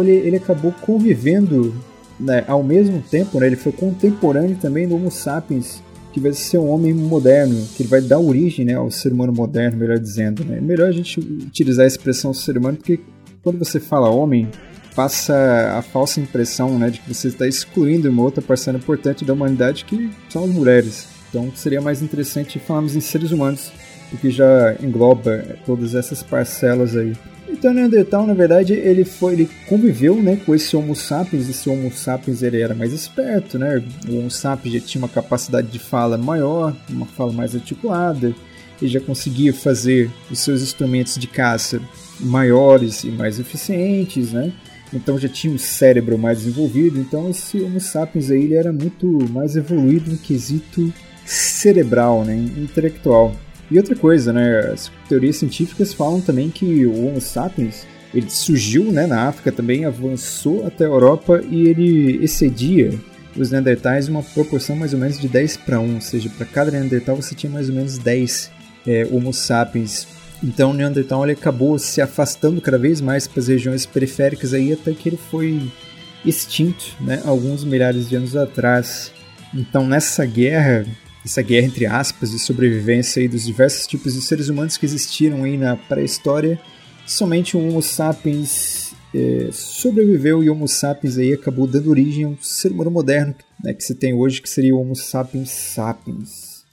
ele, 0.00 0.10
ele 0.10 0.36
acabou 0.36 0.72
convivendo 0.80 1.74
né, 2.18 2.44
ao 2.48 2.62
mesmo 2.62 3.02
tempo, 3.10 3.38
né, 3.40 3.46
ele 3.46 3.56
foi 3.56 3.72
contemporâneo 3.72 4.56
também 4.56 4.88
do 4.88 4.94
Homo 4.94 5.10
sapiens, 5.10 5.82
que 6.14 6.20
vai 6.20 6.32
ser 6.32 6.58
um 6.58 6.70
homem 6.70 6.94
moderno, 6.94 7.66
que 7.76 7.82
vai 7.82 8.00
dar 8.00 8.20
origem 8.20 8.64
né, 8.64 8.74
ao 8.74 8.88
ser 8.88 9.12
humano 9.12 9.32
moderno, 9.32 9.76
melhor 9.76 9.98
dizendo. 9.98 10.44
Né? 10.44 10.58
É 10.58 10.60
melhor 10.60 10.88
a 10.88 10.92
gente 10.92 11.18
utilizar 11.18 11.82
a 11.82 11.88
expressão 11.88 12.32
ser 12.32 12.56
humano, 12.56 12.76
porque 12.76 13.00
quando 13.42 13.58
você 13.58 13.80
fala 13.80 14.08
homem, 14.08 14.48
passa 14.94 15.74
a 15.76 15.82
falsa 15.82 16.20
impressão 16.20 16.78
né, 16.78 16.88
de 16.88 17.00
que 17.00 17.12
você 17.12 17.26
está 17.26 17.48
excluindo 17.48 18.08
uma 18.08 18.22
outra 18.22 18.40
parcela 18.40 18.78
importante 18.78 19.24
da 19.24 19.32
humanidade, 19.32 19.84
que 19.84 20.08
são 20.28 20.44
as 20.44 20.50
mulheres. 20.50 21.08
Então 21.28 21.50
seria 21.52 21.80
mais 21.80 22.00
interessante 22.00 22.60
falarmos 22.60 22.94
em 22.94 23.00
seres 23.00 23.32
humanos, 23.32 23.72
porque 24.08 24.30
já 24.30 24.76
engloba 24.80 25.44
todas 25.66 25.96
essas 25.96 26.22
parcelas 26.22 26.96
aí. 26.96 27.12
Então 27.48 27.72
Neandertal, 27.72 28.26
na 28.26 28.34
verdade, 28.34 28.72
ele 28.72 29.04
foi, 29.04 29.34
ele 29.34 29.50
conviveu, 29.68 30.22
né, 30.22 30.36
com 30.44 30.54
esse 30.54 30.76
Homo 30.76 30.94
sapiens. 30.94 31.48
Esse 31.48 31.68
Homo 31.68 31.90
sapiens 31.92 32.42
ele 32.42 32.60
era 32.60 32.74
mais 32.74 32.92
esperto, 32.92 33.58
né? 33.58 33.82
O 34.08 34.18
Homo 34.18 34.30
sapiens 34.30 34.74
já 34.74 34.80
tinha 34.80 35.02
uma 35.02 35.08
capacidade 35.08 35.68
de 35.68 35.78
fala 35.78 36.16
maior, 36.16 36.74
uma 36.88 37.06
fala 37.06 37.32
mais 37.32 37.54
articulada. 37.54 38.34
Ele 38.80 38.90
já 38.90 39.00
conseguia 39.00 39.52
fazer 39.52 40.10
os 40.30 40.40
seus 40.40 40.62
instrumentos 40.62 41.16
de 41.16 41.26
caça 41.26 41.80
maiores 42.20 43.04
e 43.04 43.08
mais 43.08 43.38
eficientes, 43.38 44.32
né? 44.32 44.52
Então 44.92 45.18
já 45.18 45.28
tinha 45.28 45.52
um 45.52 45.58
cérebro 45.58 46.18
mais 46.18 46.38
desenvolvido. 46.38 46.98
Então 46.98 47.28
esse 47.28 47.60
Homo 47.60 47.80
sapiens 47.80 48.30
aí 48.30 48.44
ele 48.44 48.54
era 48.54 48.72
muito 48.72 49.06
mais 49.30 49.56
evoluído 49.56 50.10
no 50.10 50.18
quesito 50.18 50.92
cerebral, 51.24 52.24
né, 52.24 52.36
intelectual. 52.36 53.34
E 53.74 53.76
outra 53.76 53.96
coisa, 53.96 54.32
né, 54.32 54.70
as 54.72 54.88
teorias 55.08 55.34
científicas 55.34 55.92
falam 55.92 56.20
também 56.20 56.48
que 56.48 56.86
o 56.86 57.06
Homo 57.06 57.20
sapiens 57.20 57.84
ele 58.14 58.30
surgiu 58.30 58.92
né, 58.92 59.04
na 59.04 59.26
África 59.26 59.50
também, 59.50 59.84
avançou 59.84 60.64
até 60.64 60.84
a 60.84 60.86
Europa 60.86 61.42
e 61.50 61.66
ele 61.66 62.22
excedia 62.22 62.94
os 63.36 63.50
Neandertais 63.50 64.06
em 64.06 64.12
uma 64.12 64.22
proporção 64.22 64.76
mais 64.76 64.92
ou 64.92 65.00
menos 65.00 65.18
de 65.18 65.26
10 65.26 65.56
para 65.56 65.80
1, 65.80 65.94
ou 65.96 66.00
seja, 66.00 66.30
para 66.30 66.46
cada 66.46 66.70
Neandertal 66.70 67.16
você 67.16 67.34
tinha 67.34 67.50
mais 67.50 67.68
ou 67.68 67.74
menos 67.74 67.98
10 67.98 68.48
é, 68.86 69.08
Homo 69.10 69.32
sapiens. 69.32 70.06
Então 70.40 70.70
o 70.70 70.74
Neandertal 70.74 71.24
ele 71.24 71.32
acabou 71.32 71.76
se 71.76 72.00
afastando 72.00 72.60
cada 72.60 72.78
vez 72.78 73.00
mais 73.00 73.26
para 73.26 73.40
as 73.40 73.48
regiões 73.48 73.84
periféricas 73.84 74.54
aí 74.54 74.72
até 74.72 74.92
que 74.92 75.08
ele 75.08 75.18
foi 75.32 75.60
extinto, 76.24 76.94
né, 77.00 77.20
alguns 77.24 77.64
milhares 77.64 78.08
de 78.08 78.14
anos 78.14 78.36
atrás. 78.36 79.10
Então 79.52 79.84
nessa 79.84 80.24
guerra 80.24 80.86
essa 81.24 81.42
guerra 81.42 81.66
entre 81.66 81.86
aspas 81.86 82.30
de 82.30 82.38
sobrevivência 82.38 83.20
aí 83.22 83.28
dos 83.28 83.44
diversos 83.44 83.86
tipos 83.86 84.14
de 84.14 84.20
seres 84.20 84.48
humanos 84.48 84.76
que 84.76 84.84
existiram 84.84 85.44
aí 85.44 85.56
na 85.56 85.76
pré-história, 85.76 86.60
somente 87.06 87.56
o 87.56 87.60
Homo 87.60 87.80
sapiens 87.80 88.94
é, 89.14 89.48
sobreviveu 89.52 90.42
e 90.42 90.50
o 90.50 90.52
Homo 90.52 90.68
sapiens 90.68 91.16
aí 91.16 91.32
acabou 91.32 91.66
dando 91.66 91.90
origem 91.90 92.24
ao 92.24 92.36
ser 92.40 92.72
humano 92.72 92.90
moderno 92.90 93.34
né, 93.62 93.72
que 93.72 93.82
se 93.82 93.94
tem 93.94 94.12
hoje, 94.12 94.42
que 94.42 94.48
seria 94.48 94.74
o 94.74 94.80
Homo 94.80 94.94
sapiens 94.94 95.50
sapiens. 95.50 96.64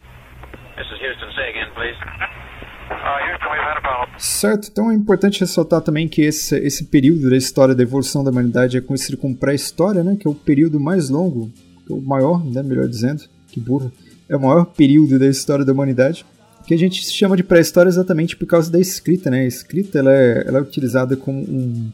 Uh, 2.92 4.20
certo, 4.20 4.68
então 4.70 4.92
é 4.92 4.94
importante 4.94 5.40
ressaltar 5.40 5.82
também 5.82 6.08
que 6.08 6.22
esse, 6.22 6.58
esse 6.58 6.86
período 6.86 7.30
da 7.30 7.38
história 7.38 7.74
da 7.74 7.82
evolução 7.82 8.24
da 8.24 8.32
humanidade 8.32 8.78
é 8.78 8.82
conhecido 8.82 9.18
como 9.18 9.36
pré-história, 9.36 10.04
né, 10.04 10.18
que 10.20 10.28
é 10.28 10.30
o 10.30 10.36
período 10.36 10.80
mais 10.80 11.10
longo, 11.10 11.50
é 11.90 11.94
o 11.94 12.02
maior, 12.02 12.44
né, 12.44 12.62
melhor 12.62 12.88
dizendo, 12.88 13.24
que 13.48 13.60
burro, 13.60 13.92
é 14.32 14.38
o 14.38 14.40
maior 14.40 14.66
período 14.66 15.20
da 15.20 15.28
história 15.28 15.66
da 15.66 15.74
humanidade, 15.74 16.26
que 16.66 16.74
a 16.74 16.78
gente 16.78 17.04
chama 17.12 17.36
de 17.36 17.44
pré-história 17.44 17.90
exatamente 17.90 18.38
por 18.38 18.46
causa 18.46 18.72
da 18.72 18.80
escrita, 18.80 19.30
né? 19.30 19.42
A 19.42 19.46
escrita 19.46 20.00
ela 20.00 20.14
é, 20.14 20.44
ela 20.48 20.60
é 20.60 20.62
utilizada 20.62 21.18
como 21.18 21.38
um, 21.38 21.92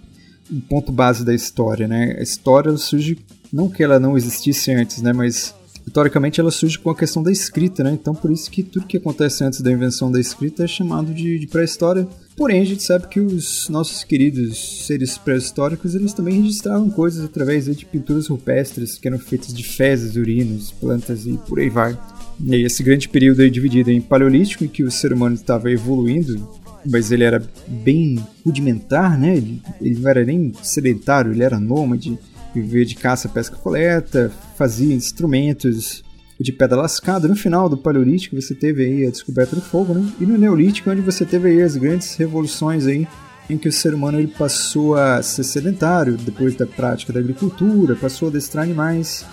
um, 0.51 0.59
ponto 0.59 0.91
base 0.91 1.25
da 1.25 1.33
história, 1.33 1.87
né? 1.87 2.15
A 2.19 2.21
história 2.21 2.75
surge 2.77 3.17
não 3.51 3.69
que 3.69 3.83
ela 3.83 3.99
não 3.99 4.15
existisse 4.15 4.71
antes, 4.71 5.01
né? 5.01 5.13
Mas 5.13 5.55
historicamente 5.87 6.39
ela 6.39 6.51
surge 6.51 6.77
com 6.77 6.91
a 6.91 6.95
questão 6.95 7.23
da 7.23 7.31
escrita, 7.31 7.83
né? 7.83 7.91
Então 7.91 8.13
por 8.13 8.29
isso 8.29 8.51
que 8.51 8.61
tudo 8.61 8.85
que 8.85 8.97
acontece 8.97 9.43
antes 9.43 9.61
da 9.61 9.71
invenção 9.71 10.11
da 10.11 10.19
escrita 10.19 10.63
é 10.63 10.67
chamado 10.67 11.11
de, 11.11 11.39
de 11.39 11.47
pré-história. 11.47 12.07
Porém 12.35 12.61
a 12.61 12.65
gente 12.65 12.83
sabe 12.83 13.07
que 13.07 13.19
os 13.19 13.67
nossos 13.69 14.03
queridos 14.03 14.85
seres 14.85 15.17
pré-históricos 15.17 15.95
eles 15.95 16.13
também 16.13 16.39
registravam 16.39 16.87
coisas 16.91 17.25
através 17.25 17.65
de 17.65 17.83
pinturas 17.83 18.27
rupestres 18.27 18.99
que 18.99 19.07
eram 19.07 19.17
feitas 19.17 19.51
de 19.51 19.63
fezes, 19.63 20.15
urinos, 20.15 20.71
plantas 20.71 21.25
e 21.25 21.35
por 21.47 21.59
aí 21.59 21.69
vai. 21.69 21.97
E 22.39 22.55
aí 22.55 22.63
esse 22.63 22.83
grande 22.83 23.09
período 23.09 23.43
é 23.43 23.49
dividido 23.49 23.91
em 23.91 24.01
paleolítico, 24.01 24.63
em 24.63 24.67
que 24.67 24.83
o 24.83 24.91
ser 24.91 25.11
humano 25.11 25.35
estava 25.35 25.71
evoluindo, 25.71 26.47
mas 26.85 27.11
ele 27.11 27.23
era 27.23 27.41
bem 27.67 28.23
rudimentar, 28.45 29.19
né? 29.19 29.37
Ele, 29.37 29.61
ele 29.81 29.99
não 29.99 30.09
era 30.09 30.23
nem 30.23 30.51
sedentário, 30.61 31.31
ele 31.31 31.43
era 31.43 31.59
nômade, 31.59 32.17
vivia 32.53 32.85
de 32.85 32.95
caça, 32.95 33.27
pesca, 33.27 33.55
coleta, 33.55 34.31
fazia 34.55 34.93
instrumentos 34.93 36.03
de 36.39 36.51
pedra 36.51 36.77
lascada. 36.77 37.27
No 37.27 37.35
final 37.35 37.67
do 37.67 37.77
paleolítico 37.77 38.39
você 38.39 38.53
teve 38.53 38.85
aí 38.85 39.05
a 39.05 39.09
descoberta 39.09 39.55
do 39.55 39.61
fogo, 39.61 39.93
né? 39.93 40.07
E 40.19 40.25
no 40.25 40.37
neolítico 40.37 40.89
onde 40.89 41.01
você 41.01 41.25
teve 41.25 41.49
aí 41.49 41.61
as 41.61 41.75
grandes 41.75 42.15
revoluções 42.15 42.85
aí 42.85 43.07
em 43.49 43.57
que 43.57 43.69
o 43.69 43.71
ser 43.71 43.93
humano 43.93 44.19
ele 44.19 44.27
passou 44.27 44.95
a 44.95 45.23
ser 45.23 45.43
sedentário 45.43 46.17
depois 46.17 46.55
da 46.55 46.67
prática 46.67 47.13
da 47.13 47.19
agricultura, 47.19 47.95
passou 47.95 48.27
a 48.27 48.31
adestrar 48.31 48.63
animais 48.63 49.25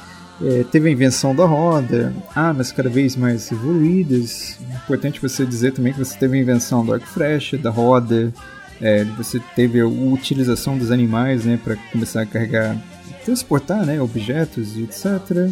é, 0.42 0.64
teve 0.64 0.88
a 0.88 0.92
invenção 0.92 1.34
da 1.34 1.44
roda, 1.44 2.12
armas 2.34 2.72
cada 2.72 2.88
vez 2.88 3.16
mais 3.16 3.50
evoluídas. 3.52 4.58
Importante 4.84 5.20
você 5.20 5.46
dizer 5.46 5.72
também 5.72 5.92
que 5.92 5.98
você 5.98 6.16
teve 6.18 6.36
a 6.36 6.40
invenção 6.40 6.84
do 6.84 6.92
arco 6.92 7.06
flecha, 7.06 7.56
da 7.56 7.70
roda, 7.70 8.32
é, 8.80 9.04
você 9.04 9.40
teve 9.54 9.80
a 9.80 9.86
utilização 9.86 10.76
dos 10.76 10.90
animais 10.90 11.44
né, 11.44 11.58
para 11.62 11.76
começar 11.92 12.22
a 12.22 12.26
carregar, 12.26 12.76
transportar 13.24 13.86
né, 13.86 14.00
objetos 14.00 14.76
e 14.76 14.82
etc. 14.82 15.50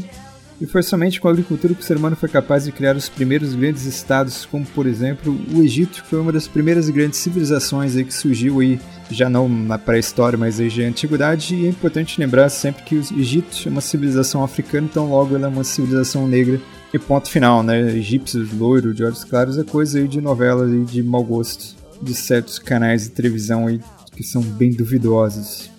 E 0.63 0.67
foi 0.67 0.81
somente 0.81 1.21
com 1.21 1.27
a 1.27 1.33
agricultura 1.33 1.75
que 1.75 1.81
o 1.81 1.85
ser 1.85 1.97
humano 1.97 2.15
foi 2.15 2.29
capaz 2.29 2.67
de 2.67 2.71
criar 2.71 2.95
os 2.95 3.09
primeiros 3.09 3.53
grandes 3.53 3.85
estados, 3.85 4.47
como 4.47 4.65
por 4.65 4.87
exemplo 4.87 5.37
o 5.53 5.61
Egito, 5.61 6.01
que 6.01 6.09
foi 6.09 6.21
uma 6.21 6.31
das 6.31 6.47
primeiras 6.47 6.89
grandes 6.89 7.19
civilizações 7.19 7.97
aí 7.97 8.05
que 8.05 8.15
surgiu 8.15 8.61
aí, 8.61 8.81
já 9.11 9.29
não 9.29 9.49
na 9.49 9.77
pré-história, 9.77 10.39
mas 10.39 10.61
aí 10.61 10.71
já 10.71 10.85
na 10.85 10.91
antiguidade. 10.91 11.57
E 11.57 11.67
é 11.67 11.69
importante 11.69 12.21
lembrar 12.21 12.49
sempre 12.49 12.85
que 12.85 12.95
o 12.95 13.01
Egito 13.19 13.57
é 13.67 13.69
uma 13.71 13.81
civilização 13.81 14.45
africana, 14.45 14.87
então 14.89 15.11
logo 15.11 15.35
ela 15.35 15.47
é 15.47 15.51
uma 15.51 15.65
civilização 15.65 16.29
negra. 16.29 16.61
E 16.95 16.99
ponto 16.99 17.29
final, 17.29 17.65
né? 17.65 17.97
Egípcios, 17.97 18.53
loiro, 18.53 18.95
de 18.95 19.03
olhos 19.03 19.25
claros, 19.25 19.59
é 19.59 19.65
coisa 19.65 19.99
aí 19.99 20.07
de 20.07 20.21
novela 20.21 20.73
e 20.73 20.85
de 20.85 21.03
mau 21.03 21.25
gosto 21.25 21.75
de 22.01 22.15
certos 22.15 22.61
canais 22.61 23.03
de 23.03 23.11
televisão 23.11 23.67
aí 23.67 23.81
que 24.15 24.23
são 24.23 24.41
bem 24.41 24.71
duvidosos. 24.71 25.73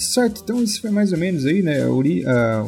Certo, 0.00 0.40
então 0.42 0.62
isso 0.62 0.80
foi 0.80 0.90
mais 0.90 1.12
ou 1.12 1.18
menos 1.18 1.44
aí, 1.44 1.60
né? 1.60 1.82
A, 1.82 2.62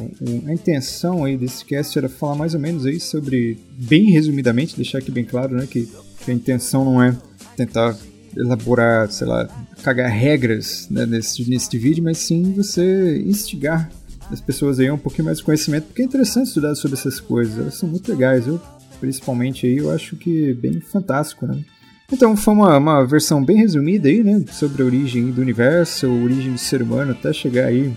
a, 0.49 0.53
intenção 0.53 1.25
aí 1.25 1.35
desse 1.35 1.65
cast 1.65 1.97
era 1.99 2.07
falar 2.07 2.35
mais 2.35 2.53
ou 2.53 2.61
menos 2.61 2.85
aí 2.85 3.01
sobre, 3.01 3.59
bem 3.71 4.11
resumidamente, 4.11 4.77
deixar 4.77 4.99
aqui 4.99 5.11
bem 5.11 5.25
claro, 5.25 5.57
né? 5.57 5.67
Que, 5.67 5.89
que 6.23 6.31
a 6.31 6.35
intenção 6.35 6.85
não 6.85 7.03
é 7.03 7.17
tentar 7.57 7.97
elaborar, 8.37 9.11
sei 9.11 9.27
lá, 9.27 9.49
cagar 9.83 10.11
regras 10.11 10.87
né, 10.91 11.07
nesse, 11.07 11.49
nesse 11.49 11.79
vídeo, 11.79 12.05
mas 12.05 12.19
sim 12.19 12.53
você 12.53 13.23
instigar 13.27 13.91
as 14.31 14.43
pessoas 14.43 14.79
aí 14.79 14.91
um 14.91 14.99
pouquinho 14.99 15.25
mais 15.25 15.39
de 15.39 15.45
conhecimento, 15.45 15.85
porque 15.85 16.03
é 16.03 16.05
interessante 16.05 16.49
estudar 16.49 16.75
sobre 16.75 16.99
essas 16.99 17.19
coisas, 17.19 17.59
elas 17.59 17.75
são 17.77 17.89
muito 17.89 18.11
legais, 18.13 18.47
eu 18.47 18.61
principalmente 19.01 19.67
aí 19.67 19.79
eu 19.79 19.91
acho 19.91 20.17
que 20.17 20.53
bem 20.53 20.81
fantástico, 20.81 21.47
né? 21.47 21.65
Então 22.13 22.37
foi 22.37 22.53
uma, 22.53 22.77
uma 22.77 23.07
versão 23.07 23.43
bem 23.43 23.57
resumida 23.57 24.07
aí, 24.07 24.23
né, 24.23 24.45
sobre 24.53 24.83
a 24.83 24.85
origem 24.85 25.31
do 25.31 25.41
universo, 25.41 26.07
a 26.07 26.11
origem 26.11 26.53
do 26.53 26.59
ser 26.59 26.83
humano, 26.83 27.13
até 27.13 27.33
chegar 27.33 27.65
aí 27.65 27.91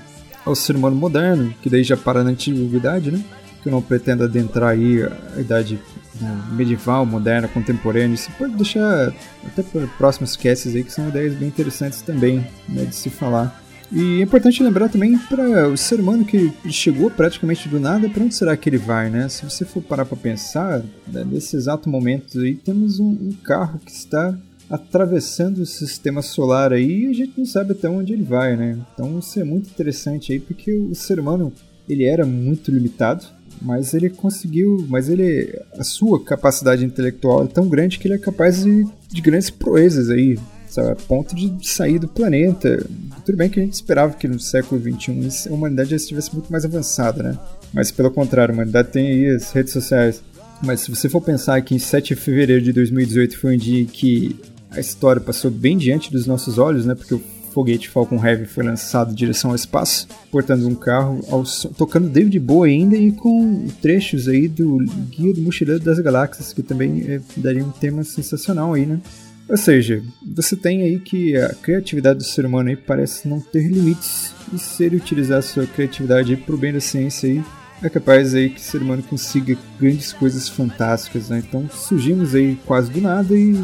ao 0.46 0.56
ser 0.56 0.78
humano 0.78 0.96
moderno, 0.96 1.54
que 1.62 1.70
daí 1.70 1.84
já 1.84 1.98
para 1.98 2.24
na 2.24 2.30
antiguidade, 2.30 3.12
né, 3.12 3.22
que 3.62 3.68
eu 3.68 3.72
não 3.74 3.82
pretendo 3.82 4.24
adentrar 4.24 4.70
aí 4.70 5.04
a 5.04 5.42
idade 5.42 5.78
né, 6.22 6.44
medieval, 6.54 7.06
moderna, 7.06 7.50
contemporânea, 7.50 8.16
isso 8.16 8.32
pode 8.38 8.54
deixar 8.54 9.14
até 9.46 9.62
para 9.62 9.86
próximos 9.98 10.38
casts 10.38 10.74
aí, 10.74 10.84
que 10.84 10.94
são 10.94 11.10
ideias 11.10 11.34
bem 11.34 11.50
interessantes 11.50 12.02
também, 12.02 12.48
né, 12.70 12.86
de 12.86 12.96
se 12.96 13.10
falar. 13.10 13.65
E 13.92 14.20
é 14.20 14.24
importante 14.24 14.64
lembrar 14.64 14.90
também 14.90 15.18
para 15.18 15.70
o 15.70 15.78
ser 15.78 16.00
humano 16.00 16.26
que 16.26 16.52
chegou 16.70 17.10
praticamente 17.12 17.70
do 17.70 17.80
nada, 17.80 18.10
para 18.10 18.24
onde 18.24 18.36
será 18.36 18.56
que 18.58 18.70
ele 18.70 18.78
vai, 18.78 19.10
né? 19.10 19.30
Se 19.30 19.44
você 19.44 19.64
for 19.64 19.82
parar 19.82 20.06
para 20.06 20.18
pensar, 20.18 20.84
né, 21.08 21.24
nesse 21.24 21.56
exato 21.56 21.90
momento 21.90 22.40
aí 22.40 22.56
temos 22.56 23.00
um, 23.00 23.10
um, 23.10 23.34
carro 23.44 23.80
que 23.86 23.92
está 23.92 24.36
atravessando 24.70 25.60
o 25.60 25.66
sistema 25.66 26.22
solar 26.22 26.74
aí 26.74 27.06
e 27.06 27.08
a 27.08 27.14
gente 27.14 27.34
não 27.38 27.46
sabe 27.46 27.74
até 27.74 27.88
onde 27.88 28.14
ele 28.14 28.24
vai, 28.24 28.56
né? 28.58 28.80
Então 28.94 29.20
isso 29.20 29.40
é 29.40 29.44
muito 29.44 29.70
interessante 29.70 30.34
aí 30.34 30.40
porque 30.40 30.74
o 30.74 30.96
ser 30.96 31.20
humano 31.20 31.54
ele 31.88 32.04
era 32.04 32.26
muito 32.26 32.72
limitado, 32.72 33.26
mas 33.62 33.94
ele 33.94 34.10
conseguiu, 34.10 34.86
mas 34.90 35.08
ele 35.08 35.54
a 35.78 35.84
sua 35.84 36.24
capacidade 36.24 36.84
intelectual 36.84 37.44
é 37.44 37.48
tão 37.48 37.70
grande 37.70 38.00
que 38.00 38.08
ele 38.08 38.16
é 38.16 38.20
capaz 38.20 38.64
de, 38.64 38.86
de 39.12 39.22
grandes 39.22 39.52
proezas 39.52 40.10
aí, 40.10 40.38
sabe? 40.68 40.92
A 40.92 40.96
ponto 40.96 41.36
de 41.36 41.68
sair 41.68 42.00
do 42.00 42.08
planeta, 42.08 42.86
tudo 43.26 43.38
bem 43.38 43.50
que 43.50 43.60
a 43.60 43.64
gente 43.64 43.74
esperava 43.74 44.14
que 44.14 44.28
no 44.28 44.40
século 44.40 44.82
XXI 44.82 45.50
a 45.50 45.54
humanidade 45.54 45.92
já 45.92 45.96
estivesse 45.96 46.34
muito 46.34 46.52
mais 46.52 46.66
avançada, 46.66 47.24
né? 47.24 47.40
Mas 47.74 47.92
pelo 47.92 48.12
contrário, 48.12 48.54
a 48.54 48.56
humanidade 48.56 48.90
tem 48.90 49.08
aí 49.08 49.36
as 49.36 49.52
redes 49.52 49.74
sociais. 49.74 50.22
Mas 50.64 50.82
se 50.82 50.90
você 50.90 51.10
for 51.10 51.22
pensar 51.22 51.62
que 51.62 51.76
em 51.76 51.80
7 51.80 52.16
de 52.16 52.16
fevereiro 52.16 52.62
de 52.62 52.72
2018 52.72 53.38
foi 53.38 53.56
um 53.56 53.58
dia 53.58 53.82
em 53.82 53.86
que 53.86 54.36
a 54.72 54.80
história 54.80 55.22
passou 55.22 55.52
bem 55.52 55.78
diante 55.78 56.12
dos 56.12 56.26
nossos 56.26 56.58
olhos, 56.58 56.86
né? 56.86 56.96
Porque 56.96 57.16
o 57.16 57.22
foguete 57.56 57.88
Falcon 57.88 58.24
Heavy 58.24 58.46
foi 58.46 58.66
lançado 58.66 59.12
em 59.12 59.16
direção 59.16 59.52
ao 59.52 59.56
espaço, 59.56 60.10
portando 60.30 60.68
um 60.68 60.76
carro, 60.76 61.22
ao, 61.30 61.44
tocando 61.78 62.10
David 62.10 62.38
Bowie 62.38 62.74
ainda 62.74 62.98
e 62.98 63.14
com 63.14 63.66
trechos 63.82 64.28
aí 64.28 64.50
do 64.50 64.78
Guia 65.10 65.34
do 65.34 65.42
Mochileiro 65.42 65.82
das 65.82 65.98
Galáxias, 66.00 66.52
que 66.52 66.62
também 66.62 67.06
é, 67.08 67.22
daria 67.38 67.64
um 67.64 67.72
tema 67.72 68.04
sensacional 68.04 68.74
aí, 68.74 68.86
né? 68.86 69.00
Ou 69.48 69.58
seja, 69.58 70.04
você 70.26 70.56
tem 70.56 70.82
aí 70.82 71.00
que 71.00 71.38
a 71.38 71.54
criatividade 71.54 72.18
do 72.18 72.24
ser 72.24 72.46
humano 72.46 72.70
aí 72.70 72.76
parece 72.76 73.28
não 73.28 73.40
ter 73.40 73.68
limites 73.68 74.34
e 74.52 74.58
se 74.58 74.84
ele 74.84 74.98
utilizar 74.98 75.38
a 75.40 75.44
sua 75.44 75.68
criatividade 75.68 76.36
para 76.36 76.56
o 76.56 76.58
bem 76.58 76.74
da 76.74 76.82
ciência 76.82 77.30
aí, 77.30 77.44
é 77.84 77.90
capaz 77.90 78.34
aí 78.34 78.50
que 78.50 78.60
o 78.60 78.64
ser 78.64 78.82
humano 78.82 79.04
consiga 79.04 79.56
grandes 79.80 80.12
coisas 80.12 80.50
fantásticas, 80.50 81.30
né? 81.30 81.44
Então 81.48 81.70
surgimos 81.70 82.34
aí 82.34 82.58
quase 82.66 82.90
do 82.92 83.00
nada 83.00 83.38
e 83.38 83.64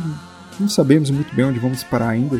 não 0.59 0.69
sabemos 0.69 1.09
muito 1.09 1.33
bem 1.33 1.45
onde 1.45 1.59
vamos 1.59 1.83
parar 1.83 2.09
ainda. 2.09 2.39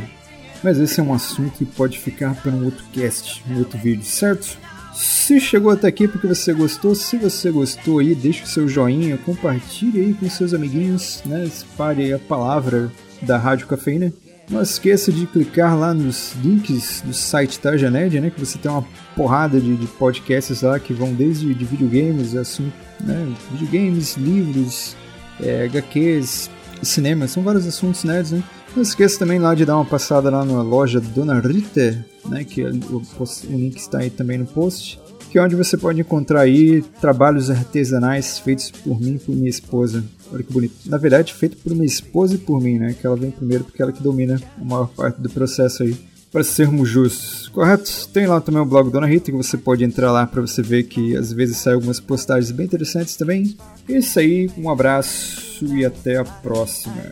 Mas 0.63 0.77
esse 0.77 0.99
é 0.99 1.03
um 1.03 1.13
assunto 1.13 1.57
que 1.57 1.65
pode 1.65 1.97
ficar 1.97 2.35
para 2.35 2.51
um 2.51 2.65
outro 2.65 2.83
cast, 2.93 3.43
um 3.49 3.57
outro 3.57 3.79
vídeo, 3.79 4.05
certo? 4.05 4.55
Se 4.93 5.39
chegou 5.39 5.71
até 5.71 5.87
aqui 5.87 6.07
porque 6.07 6.27
você 6.27 6.53
gostou, 6.53 6.93
se 6.93 7.17
você 7.17 7.49
gostou 7.49 7.99
aí, 7.99 8.13
deixe 8.13 8.43
o 8.43 8.47
seu 8.47 8.67
joinha, 8.67 9.17
compartilhe 9.17 9.99
aí 9.99 10.13
com 10.13 10.29
seus 10.29 10.53
amiguinhos, 10.53 11.21
né? 11.25 11.45
Espalhe 11.45 12.11
a 12.11 12.19
palavra 12.19 12.91
da 13.21 13.37
Rádio 13.37 13.67
Cafeína. 13.67 14.11
Não 14.49 14.61
esqueça 14.61 15.11
de 15.11 15.25
clicar 15.25 15.77
lá 15.77 15.93
nos 15.93 16.33
links 16.43 17.01
do 17.05 17.13
site 17.13 17.59
da 17.61 17.71
né? 17.77 18.29
Que 18.29 18.39
você 18.39 18.57
tem 18.57 18.69
uma 18.69 18.85
porrada 19.15 19.61
de, 19.61 19.77
de 19.77 19.87
podcasts 19.87 20.61
lá 20.61 20.77
que 20.77 20.93
vão 20.93 21.13
desde 21.13 21.53
de 21.53 21.63
videogames, 21.63 22.35
assim, 22.35 22.71
né? 22.99 23.33
Videogames, 23.51 24.17
livros, 24.17 24.97
é, 25.39 25.63
HQs, 25.65 26.49
cinema, 26.83 27.27
são 27.27 27.43
vários 27.43 27.65
assuntos 27.65 28.03
nerds, 28.03 28.31
né? 28.33 28.43
Não 28.75 28.83
esqueça 28.83 29.19
também 29.19 29.39
lá 29.39 29.53
de 29.53 29.65
dar 29.65 29.75
uma 29.75 29.85
passada 29.85 30.29
lá 30.29 30.45
na 30.45 30.61
loja 30.61 31.01
Dona 31.01 31.39
Rita, 31.39 32.05
né? 32.25 32.43
Que 32.43 32.63
o, 32.63 32.69
o 32.69 33.57
link 33.57 33.77
está 33.77 33.99
aí 33.99 34.09
também 34.09 34.37
no 34.37 34.45
post 34.45 34.99
que 35.31 35.39
é 35.39 35.41
onde 35.41 35.55
você 35.55 35.77
pode 35.77 36.01
encontrar 36.01 36.41
aí 36.41 36.81
trabalhos 36.99 37.49
artesanais 37.49 38.37
feitos 38.37 38.69
por 38.69 38.99
mim 38.99 39.15
e 39.15 39.19
por 39.19 39.33
minha 39.33 39.49
esposa. 39.49 40.03
Olha 40.29 40.43
que 40.43 40.51
bonito. 40.51 40.73
Na 40.87 40.97
verdade, 40.97 41.33
feito 41.33 41.55
por 41.55 41.73
minha 41.73 41.85
esposa 41.85 42.35
e 42.35 42.37
por 42.37 42.61
mim, 42.61 42.77
né? 42.77 42.93
Que 42.99 43.07
ela 43.07 43.15
vem 43.15 43.31
primeiro 43.31 43.63
porque 43.63 43.81
ela 43.81 43.93
que 43.93 44.03
domina 44.03 44.41
a 44.59 44.63
maior 44.63 44.87
parte 44.89 45.21
do 45.21 45.29
processo 45.29 45.83
aí. 45.83 45.95
Para 46.29 46.43
sermos 46.45 46.87
justos, 46.87 47.49
correto? 47.49 48.07
Tem 48.13 48.25
lá 48.25 48.39
também 48.39 48.61
o 48.61 48.65
blog 48.65 48.89
Dona 48.89 49.05
Rita 49.05 49.31
que 49.31 49.37
você 49.37 49.57
pode 49.57 49.83
entrar 49.83 50.13
lá 50.13 50.25
para 50.25 50.39
você 50.39 50.61
ver 50.61 50.83
que 50.83 51.13
às 51.15 51.33
vezes 51.33 51.57
saem 51.57 51.75
algumas 51.75 51.99
postagens 51.99 52.51
bem 52.51 52.65
interessantes 52.65 53.17
também. 53.17 53.55
É 53.89 53.97
isso 53.97 54.17
aí, 54.17 54.49
um 54.57 54.69
abraço 54.69 55.65
e 55.65 55.83
até 55.83 56.15
a 56.15 56.23
próxima. 56.23 57.11